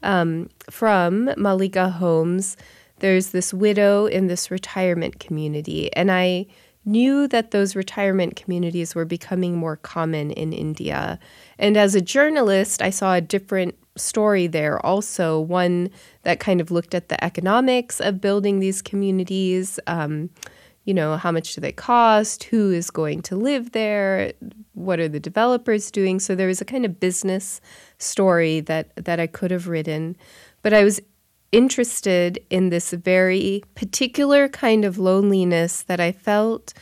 um, 0.02 0.48
from 0.70 1.26
Malliga 1.36 1.92
Homes, 1.92 2.56
there's 3.00 3.28
this 3.32 3.52
widow 3.52 4.06
in 4.06 4.28
this 4.28 4.50
retirement 4.50 5.20
community, 5.20 5.94
and 5.94 6.10
I 6.10 6.46
knew 6.86 7.28
that 7.28 7.50
those 7.50 7.76
retirement 7.76 8.36
communities 8.36 8.94
were 8.94 9.04
becoming 9.04 9.54
more 9.54 9.76
common 9.76 10.30
in 10.30 10.54
India. 10.54 11.18
And 11.58 11.76
as 11.76 11.94
a 11.94 12.00
journalist, 12.00 12.80
I 12.80 12.88
saw 12.88 13.14
a 13.14 13.20
different 13.20 13.76
story 13.96 14.46
there 14.46 14.84
also, 14.84 15.38
one 15.38 15.90
that 16.22 16.40
kind 16.40 16.60
of 16.60 16.70
looked 16.70 16.94
at 16.94 17.08
the 17.08 17.22
economics 17.24 18.00
of 18.00 18.20
building 18.20 18.60
these 18.60 18.82
communities. 18.82 19.80
Um, 19.86 20.30
you 20.84 20.94
know, 20.94 21.16
how 21.16 21.30
much 21.30 21.54
do 21.54 21.60
they 21.60 21.72
cost? 21.72 22.44
Who 22.44 22.70
is 22.72 22.90
going 22.90 23.22
to 23.22 23.36
live 23.36 23.72
there? 23.72 24.32
What 24.74 24.98
are 24.98 25.08
the 25.08 25.20
developers 25.20 25.90
doing? 25.90 26.20
So 26.20 26.34
there 26.34 26.46
was 26.46 26.60
a 26.60 26.64
kind 26.64 26.84
of 26.84 26.98
business 26.98 27.60
story 27.98 28.60
that 28.60 28.92
that 28.96 29.20
I 29.20 29.26
could 29.26 29.50
have 29.50 29.68
written, 29.68 30.16
but 30.62 30.72
I 30.72 30.84
was 30.84 31.00
interested 31.52 32.38
in 32.48 32.70
this 32.70 32.92
very 32.92 33.62
particular 33.74 34.48
kind 34.48 34.84
of 34.84 34.98
loneliness 34.98 35.82
that 35.82 36.00
I 36.00 36.12
felt 36.12 36.72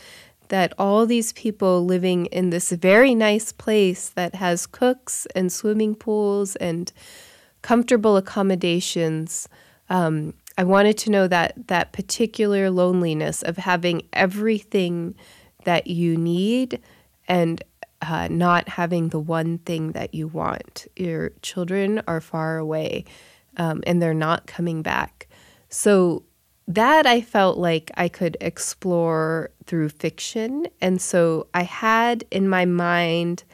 that 0.48 0.72
all 0.78 1.06
these 1.06 1.32
people 1.32 1.84
living 1.84 2.26
in 2.26 2.50
this 2.50 2.70
very 2.70 3.14
nice 3.14 3.52
place 3.52 4.08
that 4.10 4.34
has 4.34 4.66
cooks 4.66 5.26
and 5.34 5.52
swimming 5.52 5.94
pools 5.94 6.56
and 6.56 6.92
comfortable 7.62 8.16
accommodations. 8.16 9.48
Um, 9.88 10.34
I 10.56 10.64
wanted 10.64 10.98
to 10.98 11.10
know 11.10 11.28
that 11.28 11.68
that 11.68 11.92
particular 11.92 12.70
loneliness 12.70 13.42
of 13.42 13.56
having 13.58 14.02
everything 14.12 15.14
that 15.64 15.86
you 15.86 16.16
need 16.16 16.80
and 17.26 17.62
uh, 18.02 18.28
not 18.30 18.68
having 18.68 19.08
the 19.08 19.18
one 19.18 19.58
thing 19.58 19.92
that 19.92 20.14
you 20.14 20.28
want. 20.28 20.86
Your 20.96 21.30
children 21.42 22.02
are 22.06 22.20
far 22.20 22.58
away 22.58 23.04
um, 23.56 23.82
and 23.86 24.00
they're 24.00 24.14
not 24.14 24.46
coming 24.46 24.82
back. 24.82 25.28
So 25.68 26.24
that 26.66 27.06
I 27.06 27.20
felt 27.20 27.56
like 27.56 27.90
I 27.96 28.08
could 28.08 28.36
explore 28.40 29.50
through 29.64 29.88
fiction. 29.88 30.66
And 30.80 31.00
so 31.00 31.46
I 31.54 31.62
had 31.62 32.24
in 32.30 32.48
my 32.48 32.66
mind 32.66 33.44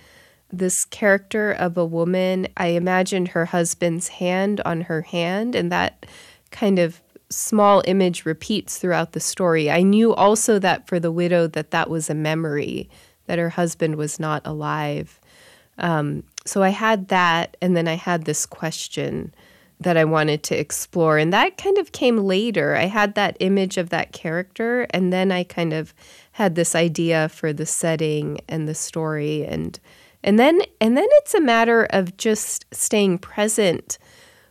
this 0.59 0.85
character 0.85 1.53
of 1.53 1.77
a 1.77 1.85
woman. 1.85 2.49
I 2.57 2.69
imagined 2.69 3.29
her 3.29 3.47
husband's 3.47 4.09
hand 4.09 4.61
on 4.65 4.83
her 4.83 5.03
hand, 5.03 5.55
and 5.55 5.71
that 5.73 6.07
kind 6.51 6.79
of 6.79 7.03
small 7.31 7.83
image 7.87 8.25
repeats 8.25 8.79
throughout 8.79 9.13
the 9.13 9.21
story. 9.21 9.71
I 9.71 9.83
knew 9.83 10.15
also 10.15 10.59
that 10.61 10.87
for 10.87 11.01
the 11.01 11.13
widow 11.13 11.47
that 11.49 11.71
that 11.73 11.91
was 11.91 12.09
a 12.09 12.15
memory, 12.15 12.89
that 13.27 13.39
her 13.39 13.51
husband 13.51 13.97
was 13.97 14.21
not 14.21 14.43
alive. 14.47 15.21
Um, 15.79 16.23
so 16.45 16.63
I 16.63 16.69
had 16.69 17.09
that, 17.09 17.57
and 17.61 17.77
then 17.77 17.89
I 17.89 17.95
had 17.95 18.25
this 18.25 18.47
question 18.47 19.35
that 19.81 19.97
I 19.97 20.05
wanted 20.05 20.43
to 20.45 20.59
explore. 20.59 21.19
And 21.19 21.33
that 21.33 21.57
kind 21.57 21.79
of 21.79 21.93
came 21.93 22.19
later. 22.19 22.77
I 22.77 22.85
had 22.85 23.15
that 23.17 23.37
image 23.41 23.77
of 23.77 23.91
that 23.91 24.13
character, 24.13 24.87
and 24.91 25.13
then 25.13 25.33
I 25.33 25.45
kind 25.45 25.73
of 25.73 25.93
had 26.33 26.55
this 26.55 26.75
idea 26.75 27.29
for 27.29 27.53
the 27.53 27.67
setting 27.67 28.41
and 28.49 28.69
the 28.69 28.75
story 28.75 29.45
and 29.45 29.79
and 30.25 30.39
then 30.39 30.61
and 30.81 30.97
then 30.97 31.07
it's 31.11 31.35
a 31.35 31.41
matter 31.41 31.85
of 31.91 32.17
just 32.17 32.65
staying 32.75 33.19
present 33.19 33.99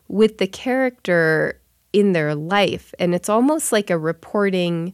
with 0.07 0.37
the 0.37 0.47
character 0.47 1.59
in 1.91 2.13
their 2.13 2.33
life 2.35 2.93
and 2.99 3.13
it's 3.13 3.29
almost 3.29 3.71
like 3.71 3.89
a 3.89 3.97
reporting 3.97 4.93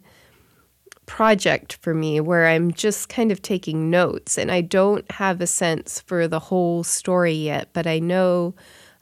project 1.06 1.74
for 1.82 1.94
me 1.94 2.20
where 2.20 2.48
I'm 2.48 2.72
just 2.72 3.10
kind 3.10 3.32
of 3.32 3.42
taking 3.42 3.89
notes 3.89 4.38
and 4.38 4.52
I 4.52 4.62
don't 4.62 5.10
have 5.12 5.42
a 5.42 5.48
sense 5.48 6.00
for 6.00 6.28
the 6.28 6.39
whole 6.39 6.84
story 6.84 7.34
yet 7.34 7.70
but 7.74 7.86
I 7.86 8.00
know 8.00 8.56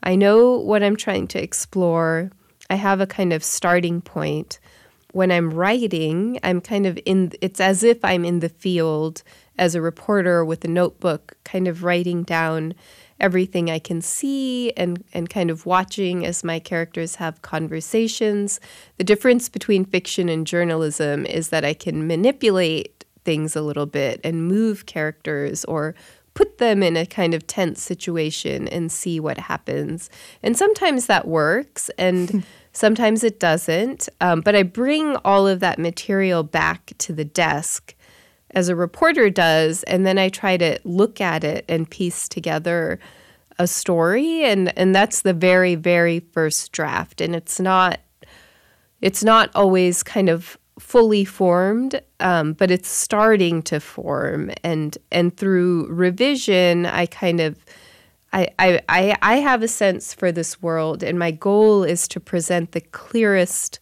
I 0.04 0.16
know 0.16 0.58
what 0.58 0.84
I'm 0.84 0.96
trying 0.96 1.28
to 1.30 1.42
explore. 1.42 2.32
I 2.70 2.76
have 2.76 3.02
a 3.02 3.08
kind 3.08 3.34
of 3.34 3.44
starting 3.44 4.02
point. 4.02 4.60
When 5.14 5.32
I'm 5.32 5.54
writing, 5.54 6.40
I'm 6.44 6.62
kind 6.62 6.86
of 6.86 7.00
in, 7.06 7.32
it's 7.42 7.60
as 7.60 7.84
if 7.84 8.04
I'm 8.04 8.24
in 8.24 8.40
the 8.40 8.50
field 8.50 9.24
as 9.58 9.76
a 9.76 9.82
reporter 9.82 10.44
with 10.46 10.64
a 10.66 10.68
notebook, 10.68 11.38
kind 11.44 11.68
of 11.68 11.84
writing 11.84 12.24
down 12.24 12.74
everything 13.20 13.70
I 13.72 13.80
can 13.80 14.02
see 14.02 14.72
and, 14.78 15.04
and 15.14 15.30
kind 15.30 15.50
of 15.50 15.66
watching 15.66 16.26
as 16.26 16.44
my 16.44 16.60
characters 16.60 17.16
have 17.16 17.42
conversations. 17.42 18.60
The 18.98 19.04
difference 19.04 19.50
between 19.50 19.86
fiction 19.86 20.30
and 20.30 20.46
journalism 20.46 21.26
is 21.26 21.50
that 21.50 21.66
I 21.66 21.74
can 21.74 22.08
manipulate 22.08 23.06
things 23.26 23.56
a 23.56 23.62
little 23.62 23.88
bit 23.88 24.22
and 24.24 24.48
move 24.48 24.86
characters 24.86 25.66
or 25.66 25.96
put 26.38 26.60
them 26.60 26.84
in 26.84 26.96
a 26.96 27.06
kind 27.06 27.34
of 27.34 27.48
tense 27.48 27.82
situation 27.82 28.68
and 28.68 28.92
see 28.92 29.20
what 29.20 29.40
happens. 29.40 30.08
And 30.44 30.56
sometimes 30.56 31.08
that 31.08 31.28
works, 31.28 31.90
and 31.98 32.46
sometimes 32.74 33.24
it 33.24 33.40
doesn't. 33.40 34.08
Um, 34.22 34.42
but 34.42 34.56
I 34.56 34.62
bring 34.62 35.16
all 35.26 35.48
of 35.48 35.62
that 35.62 35.80
material 35.80 36.44
back 36.44 36.94
to 37.00 37.12
the 37.12 37.26
desk 37.26 37.96
as 38.52 38.70
a 38.70 38.76
reporter 38.76 39.30
does, 39.30 39.84
and 39.84 40.06
then 40.06 40.18
I 40.18 40.30
try 40.30 40.58
to 40.58 40.80
look 40.84 41.22
at 41.22 41.44
it 41.44 41.66
and 41.68 41.90
piece 41.90 42.28
together 42.28 43.00
a 43.60 43.66
story 43.66 44.44
and 44.44 44.78
and 44.78 44.94
that's 44.94 45.24
the 45.24 45.34
very 45.34 45.74
very 45.74 46.20
first 46.20 46.72
draft 46.72 47.20
and 47.22 47.36
it's 47.36 47.60
not 47.60 48.00
it's 49.02 49.24
not 49.24 49.50
always 49.56 50.04
kind 50.04 50.30
of 50.30 50.60
fully 50.80 51.26
formed, 51.26 52.00
um, 52.20 52.54
but 52.54 52.72
it's 52.72 52.90
starting 52.90 53.62
to 53.64 53.80
form. 53.80 54.52
And 54.64 54.98
and 55.12 55.36
through 55.36 55.88
revision, 55.88 56.86
I 56.86 57.06
kind 57.06 57.40
of 57.40 57.64
I, 58.34 58.50
I 58.60 59.18
I 59.22 59.36
have 59.38 59.64
a 59.64 59.68
sense 59.68 60.14
for 60.14 60.32
this 60.32 60.62
world, 60.62 61.04
and 61.04 61.18
my 61.18 61.32
goal 61.32 61.84
is 61.84 62.08
to 62.10 62.20
present 62.20 62.72
the 62.72 62.82
clearest 62.82 63.80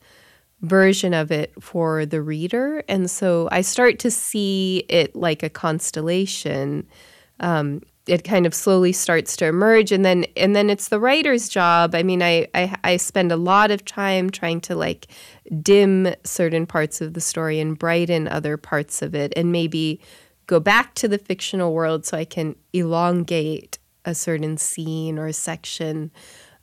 version 0.66 1.14
of 1.14 1.32
it 1.32 1.54
for 1.62 2.06
the 2.06 2.22
reader. 2.22 2.84
And 2.88 3.10
so 3.10 3.48
I 3.52 3.62
start 3.62 4.00
to 4.00 4.12
see 4.12 4.86
it 4.90 5.16
like 5.16 5.44
a 5.44 5.50
constellation. 5.50 6.88
Um, 7.40 7.82
it 8.08 8.24
kind 8.24 8.46
of 8.46 8.54
slowly 8.54 8.92
starts 8.92 9.36
to 9.36 9.46
emerge 9.46 9.92
and 9.92 10.06
then 10.06 10.26
and 10.38 10.56
then 10.56 10.70
it's 10.70 10.90
the 10.90 11.00
writer's 11.00 11.50
job 11.50 11.96
i 11.96 12.04
mean 12.04 12.22
I, 12.22 12.48
I 12.54 12.76
i 12.84 12.98
spend 12.98 13.32
a 13.32 13.36
lot 13.36 13.72
of 13.72 13.84
time 13.84 14.30
trying 14.30 14.62
to 14.62 14.76
like 14.76 15.08
dim 15.62 16.14
certain 16.24 16.68
parts 16.68 17.02
of 17.02 17.16
the 17.16 17.22
story 17.22 17.60
and 17.60 17.78
brighten 17.78 18.28
other 18.28 18.58
parts 18.58 19.02
of 19.02 19.16
it 19.16 19.34
and 19.36 19.52
maybe 19.52 20.00
go 20.46 20.60
back 20.60 20.94
to 20.96 21.08
the 21.08 21.18
fictional 21.18 21.74
world 21.74 22.06
so 22.06 22.16
i 22.16 22.26
can 22.26 22.56
elongate 22.74 23.80
a 24.06 24.14
certain 24.14 24.58
scene 24.58 25.18
or 25.18 25.32
section 25.32 26.12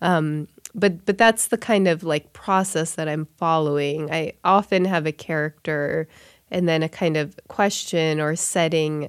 um, 0.01 0.49
but 0.75 1.05
but 1.05 1.19
that's 1.19 1.49
the 1.49 1.59
kind 1.59 1.87
of 1.87 2.03
like 2.03 2.33
process 2.33 2.95
that 2.95 3.09
i'm 3.09 3.27
following 3.37 4.11
i 4.11 4.33
often 4.45 4.85
have 4.85 5.07
a 5.07 5.13
character 5.13 6.09
and 6.51 6.69
then 6.69 6.83
a 6.83 6.89
kind 6.89 7.17
of 7.17 7.39
question 7.49 8.21
or 8.21 8.37
setting 8.37 9.09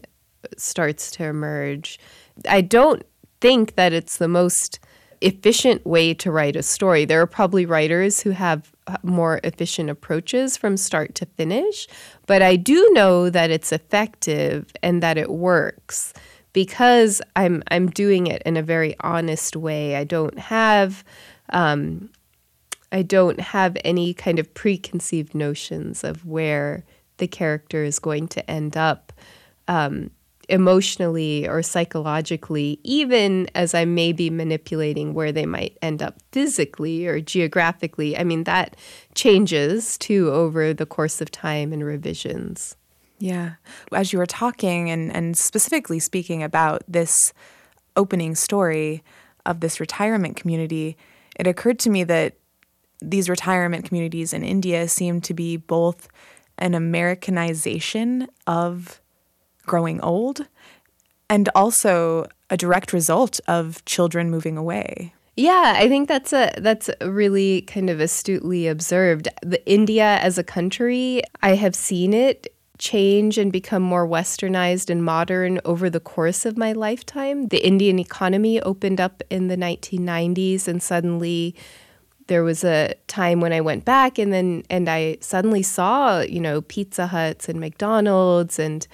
starts 0.58 1.12
to 1.12 1.24
emerge 1.24 2.00
I 2.48 2.62
don't 2.62 3.04
think 3.42 3.76
that 3.76 3.94
it's 3.94 4.18
the 4.18 4.28
most 4.28 4.80
efficient 5.22 5.86
way 5.86 6.14
to 6.14 6.32
write 6.32 6.56
a 6.56 6.64
story. 6.64 7.06
There 7.06 7.22
are 7.22 7.28
probably 7.28 7.66
writers 7.66 8.22
who 8.22 8.32
have 8.32 8.72
uh, 8.88 8.98
more 9.04 9.40
efficient 9.44 9.90
approaches 9.90 10.58
from 10.58 10.76
start 10.76 11.16
to 11.16 11.26
finish, 11.26 11.88
but 12.26 12.42
I 12.42 12.58
do 12.58 12.90
know 12.92 13.30
that 13.30 13.50
it's 13.50 13.72
effective 13.72 14.74
and 14.82 15.02
that 15.02 15.18
it 15.18 15.30
works 15.30 16.14
because 16.52 17.22
I'm 17.36 17.64
I'm 17.72 17.90
doing 17.90 18.28
it 18.28 18.42
in 18.46 18.58
a 18.58 18.62
very 18.62 18.96
honest 19.00 19.56
way. 19.56 19.96
I 19.96 20.04
don't 20.04 20.38
have 20.38 21.04
um, 21.54 22.10
I 22.92 23.02
don't 23.02 23.40
have 23.40 23.78
any 23.84 24.14
kind 24.14 24.38
of 24.40 24.54
preconceived 24.54 25.34
notions 25.34 26.04
of 26.04 26.26
where 26.26 26.84
the 27.18 27.28
character 27.28 27.84
is 27.84 28.00
going 28.00 28.28
to 28.30 28.52
end 28.52 28.76
up 28.76 29.14
um, 29.68 30.12
emotionally 30.50 31.48
or 31.48 31.62
psychologically, 31.64 32.80
even 32.84 33.50
as 33.56 33.74
I 33.74 33.86
may 33.86 34.12
be 34.12 34.30
manipulating 34.30 35.14
where 35.14 35.32
they 35.32 35.46
might 35.46 35.78
end 35.82 36.02
up 36.02 36.18
physically 36.32 37.08
or 37.08 37.22
geographically. 37.22 38.18
I 38.18 38.24
mean, 38.24 38.44
that 38.44 38.76
changes 39.16 39.98
too 39.98 40.32
over 40.32 40.74
the 40.74 40.86
course 40.86 41.22
of 41.22 41.32
time 41.32 41.72
and 41.74 41.84
revisions. 41.84 42.76
Yeah. 43.20 43.54
As 43.92 44.12
you 44.12 44.20
were 44.20 44.26
talking 44.26 44.90
and, 44.90 45.16
and 45.16 45.38
specifically 45.38 46.00
speaking 46.00 46.44
about 46.44 46.84
this 46.88 47.34
opening 47.96 48.36
story 48.36 49.04
of 49.46 49.62
this 49.62 49.80
retirement 49.80 50.36
community, 50.36 50.98
it 51.36 51.48
occurred 51.48 51.80
to 51.80 51.90
me 51.90 52.04
that 52.04 52.36
these 53.02 53.30
retirement 53.30 53.86
communities 53.86 54.34
in 54.34 54.44
India 54.44 54.88
seem 54.88 55.22
to 55.22 55.34
be 55.34 55.58
both 55.58 56.08
an 56.58 56.74
Americanization 56.74 58.28
of 58.48 59.02
growing 59.66 60.00
old 60.02 60.48
and 61.30 61.50
also 61.56 62.28
a 62.50 62.58
direct 62.58 62.94
result 62.94 63.40
of 63.48 63.84
children 63.86 64.30
moving 64.30 64.58
away. 64.58 65.14
Yeah, 65.36 65.74
I 65.76 65.88
think 65.90 66.08
that's 66.08 66.32
a 66.32 66.54
that's 66.58 66.92
really 67.02 67.64
kind 67.64 67.90
of 67.90 68.00
astutely 68.00 68.68
observed. 68.68 69.28
The 69.42 69.68
India 69.68 70.20
as 70.22 70.38
a 70.38 70.44
country, 70.44 71.24
I 71.42 71.56
have 71.56 71.74
seen 71.74 72.14
it 72.14 72.54
change 72.84 73.38
and 73.38 73.50
become 73.50 73.82
more 73.82 74.06
westernized 74.06 74.90
and 74.90 75.06
modern 75.06 75.58
over 75.64 75.90
the 75.90 76.02
course 76.02 76.46
of 76.46 76.58
my 76.58 76.74
lifetime. 76.74 77.48
The 77.48 77.66
Indian 77.66 77.98
economy 77.98 78.60
opened 78.62 79.00
up 79.00 79.24
in 79.30 79.48
the 79.48 79.56
1990s 79.56 80.68
and 80.68 80.84
suddenly 80.84 81.56
there 82.28 82.44
was 82.44 82.66
a 82.66 82.94
time 83.08 83.40
when 83.40 83.54
I 83.54 83.62
went 83.62 83.86
back 83.86 84.20
and 84.20 84.34
then 84.34 84.64
and 84.70 84.90
I 84.90 85.18
suddenly 85.22 85.64
saw, 85.64 86.20
you 86.20 86.42
know, 86.42 86.60
Pizza 86.60 87.08
Huts 87.08 87.48
and 87.48 87.58
McDonald's 87.58 88.60
and 88.60 88.86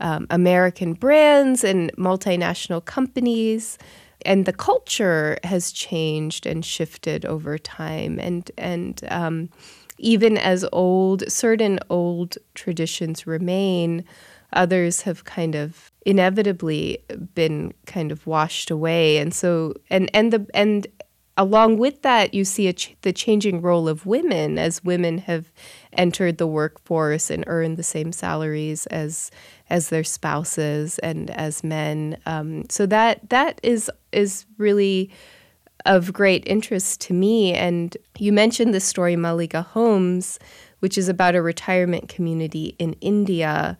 um, 0.00 0.26
American 0.28 0.94
brands 0.94 1.62
and 1.62 1.92
multinational 1.92 2.84
companies. 2.84 3.78
And 4.22 4.44
the 4.44 4.52
culture 4.52 5.38
has 5.44 5.70
changed 5.70 6.46
and 6.46 6.64
shifted 6.64 7.24
over 7.24 7.58
time. 7.58 8.18
And, 8.18 8.50
and 8.58 9.00
um, 9.08 9.50
even 9.98 10.36
as 10.36 10.64
old, 10.72 11.30
certain 11.30 11.78
old 11.90 12.36
traditions 12.54 13.26
remain, 13.26 14.04
others 14.52 15.02
have 15.02 15.24
kind 15.24 15.54
of 15.54 15.90
inevitably 16.04 16.98
been 17.34 17.72
kind 17.86 18.12
of 18.12 18.26
washed 18.26 18.70
away. 18.70 19.18
And 19.18 19.34
so, 19.34 19.74
and, 19.90 20.10
and 20.14 20.32
the, 20.32 20.46
and, 20.54 20.86
along 21.36 21.76
with 21.78 22.02
that, 22.02 22.32
you 22.32 22.44
see 22.44 22.72
ch- 22.72 22.96
the 23.02 23.12
changing 23.12 23.60
role 23.60 23.88
of 23.88 24.06
women 24.06 24.58
as 24.58 24.82
women 24.82 25.18
have 25.18 25.52
entered 25.92 26.38
the 26.38 26.46
workforce 26.46 27.30
and 27.30 27.44
earned 27.46 27.76
the 27.76 27.82
same 27.82 28.12
salaries 28.12 28.86
as 28.86 29.30
as 29.68 29.88
their 29.88 30.04
spouses 30.04 30.98
and 31.00 31.30
as 31.30 31.64
men. 31.64 32.16
Um, 32.24 32.64
so 32.70 32.86
that 32.86 33.28
that 33.30 33.60
is 33.62 33.90
is 34.12 34.46
really 34.58 35.10
of 35.86 36.12
great 36.12 36.42
interest 36.46 37.00
to 37.02 37.14
me. 37.14 37.54
And 37.54 37.96
you 38.18 38.32
mentioned 38.32 38.74
the 38.74 38.80
story 38.80 39.16
Malliga 39.16 39.64
Homes, 39.64 40.38
which 40.80 40.98
is 40.98 41.08
about 41.08 41.34
a 41.34 41.42
retirement 41.42 42.08
community 42.08 42.76
in 42.78 42.94
India. 43.00 43.78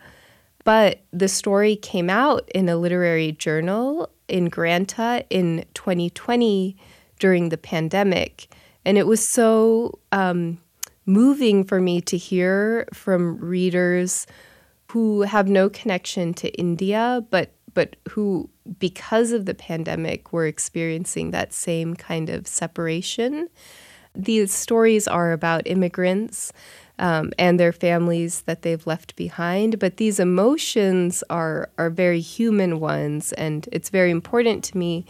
But 0.65 1.01
the 1.13 1.29
story 1.29 1.77
came 1.77 2.11
out 2.11 2.49
in 2.55 2.69
a 2.69 2.77
literary 2.77 3.33
journal 3.33 4.11
in 4.29 4.49
Granta 4.49 5.25
in 5.31 5.65
2020 5.75 6.77
during 7.19 7.49
the 7.51 7.59
pandemic. 7.59 8.53
And 8.85 8.99
it 8.99 9.07
was 9.07 9.29
so 9.29 9.99
um, 10.13 10.59
moving 11.07 11.65
for 11.65 11.81
me 11.81 12.01
to 12.03 12.17
hear 12.17 12.89
from 12.93 13.39
readers 13.39 14.27
who 14.91 15.23
have 15.23 15.49
no 15.49 15.69
connection 15.69 16.35
to 16.35 16.49
India, 16.55 17.25
but 17.31 17.53
but 17.75 17.97
who, 18.09 18.49
because 18.79 19.33
of 19.33 19.47
the 19.47 19.55
pandemic, 19.55 20.33
we're 20.33 20.47
experiencing 20.47 21.31
that 21.31 21.53
same 21.53 21.95
kind 21.95 22.31
of 22.31 22.47
separation. 22.47 23.49
These 24.15 24.53
stories 24.53 25.07
are 25.07 25.33
about 25.33 25.67
immigrants 25.67 26.53
um, 26.99 27.33
and 27.39 27.61
their 27.61 27.73
families 27.73 28.43
that 28.43 28.63
they've 28.63 28.87
left 28.87 29.17
behind, 29.17 29.79
but 29.79 29.99
these 29.99 30.19
emotions 30.19 31.23
are 31.29 31.69
are 31.77 31.91
very 31.91 32.21
human 32.21 32.81
ones, 32.81 33.33
and 33.35 33.69
it's 33.73 33.91
very 33.91 34.11
important 34.11 34.65
to 34.65 34.79
me 34.79 35.05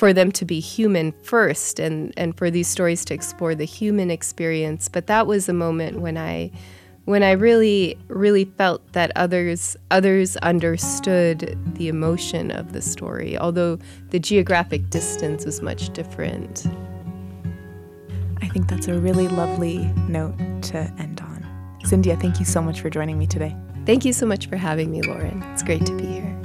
for 0.00 0.14
them 0.14 0.32
to 0.32 0.46
be 0.46 0.60
human 0.60 1.12
first 1.12 1.78
and, 1.78 2.14
and 2.16 2.34
for 2.34 2.50
these 2.50 2.66
stories 2.66 3.04
to 3.04 3.12
explore 3.12 3.54
the 3.54 3.66
human 3.66 4.10
experience. 4.10 4.88
But 4.88 5.08
that 5.08 5.26
was 5.26 5.46
a 5.46 5.52
moment 5.52 6.00
when 6.00 6.16
I 6.16 6.52
when 7.04 7.22
I 7.22 7.32
really, 7.32 7.98
really 8.08 8.44
felt 8.44 8.92
that 8.92 9.10
others 9.16 9.76
others 9.90 10.36
understood 10.38 11.58
the 11.74 11.88
emotion 11.88 12.50
of 12.50 12.72
the 12.72 12.82
story, 12.82 13.38
although 13.38 13.78
the 14.10 14.18
geographic 14.18 14.90
distance 14.90 15.44
was 15.44 15.62
much 15.62 15.90
different. 15.92 16.66
I 18.42 18.48
think 18.48 18.68
that's 18.68 18.88
a 18.88 18.98
really 18.98 19.28
lovely 19.28 19.78
note 20.08 20.36
to 20.62 20.78
end 20.98 21.20
on. 21.20 21.46
Sindya, 21.84 22.20
thank 22.20 22.38
you 22.38 22.44
so 22.44 22.60
much 22.60 22.80
for 22.80 22.90
joining 22.90 23.18
me 23.18 23.26
today. 23.26 23.56
Thank 23.86 24.04
you 24.04 24.12
so 24.12 24.26
much 24.26 24.46
for 24.46 24.56
having 24.56 24.90
me, 24.90 25.02
Lauren. 25.02 25.42
It's 25.52 25.62
great 25.62 25.86
to 25.86 25.96
be 25.96 26.06
here. 26.06 26.36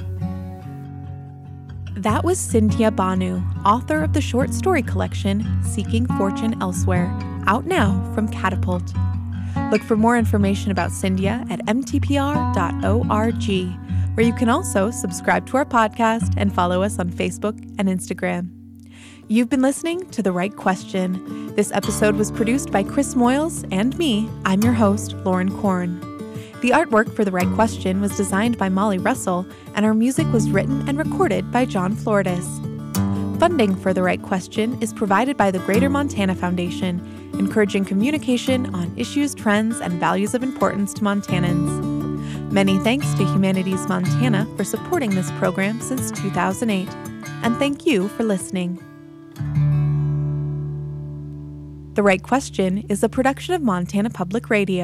That 1.96 2.24
was 2.24 2.38
Sindya 2.38 2.94
Bhanoo, 2.94 3.42
author 3.64 4.02
of 4.02 4.12
the 4.12 4.20
short 4.20 4.52
story 4.52 4.82
collection 4.82 5.46
Seeking 5.62 6.06
Fortune 6.18 6.60
Elsewhere, 6.62 7.06
out 7.46 7.66
now 7.66 8.10
from 8.14 8.28
Catapult. 8.28 8.92
Look 9.70 9.82
for 9.82 9.96
more 9.96 10.16
information 10.16 10.70
about 10.70 10.90
Sindya 10.90 11.50
at 11.50 11.64
mtpr.org, 11.66 12.56
where 14.16 14.26
you 14.26 14.32
can 14.32 14.48
also 14.48 14.90
subscribe 14.90 15.46
to 15.48 15.56
our 15.56 15.64
podcast 15.64 16.34
and 16.36 16.54
follow 16.54 16.82
us 16.82 16.98
on 16.98 17.10
Facebook 17.10 17.58
and 17.78 17.88
Instagram. 17.88 18.50
You've 19.28 19.48
been 19.48 19.62
listening 19.62 20.08
to 20.10 20.22
The 20.22 20.30
Right 20.30 20.54
Question. 20.54 21.54
This 21.56 21.72
episode 21.72 22.14
was 22.14 22.30
produced 22.30 22.70
by 22.70 22.84
Chris 22.84 23.14
Moyles 23.14 23.66
and 23.72 23.98
me. 23.98 24.30
I'm 24.44 24.62
your 24.62 24.72
host, 24.72 25.14
Lauren 25.24 25.50
Korn. 25.60 25.98
The 26.60 26.70
artwork 26.70 27.14
for 27.14 27.24
The 27.24 27.32
Right 27.32 27.52
Question 27.54 28.00
was 28.00 28.16
designed 28.16 28.56
by 28.56 28.68
Molly 28.68 28.98
Russell, 28.98 29.44
and 29.74 29.84
our 29.84 29.94
music 29.94 30.26
was 30.32 30.50
written 30.50 30.88
and 30.88 30.96
recorded 30.96 31.50
by 31.50 31.64
John 31.64 31.96
Floridas. 31.96 32.46
Funding 33.38 33.74
for 33.74 33.92
The 33.92 34.02
Right 34.02 34.22
Question 34.22 34.80
is 34.80 34.92
provided 34.92 35.36
by 35.36 35.50
the 35.50 35.58
Greater 35.58 35.90
Montana 35.90 36.34
Foundation, 36.34 37.25
encouraging 37.38 37.84
communication 37.84 38.74
on 38.74 38.92
issues, 38.96 39.34
trends, 39.34 39.80
and 39.80 39.94
values 39.94 40.34
of 40.34 40.42
importance 40.42 40.92
to 40.94 41.02
Montanans. 41.02 42.52
Many 42.52 42.78
thanks 42.78 43.12
to 43.14 43.24
Humanities 43.24 43.86
Montana 43.88 44.46
for 44.56 44.64
supporting 44.64 45.10
this 45.10 45.30
program 45.32 45.80
since 45.80 46.10
2008, 46.12 46.88
and 47.42 47.56
thank 47.56 47.86
you 47.86 48.08
for 48.08 48.24
listening. 48.24 48.78
The 51.94 52.02
Right 52.02 52.22
Question 52.22 52.84
is 52.88 53.02
a 53.02 53.08
production 53.08 53.54
of 53.54 53.62
Montana 53.62 54.10
Public 54.10 54.50
Radio. 54.50 54.74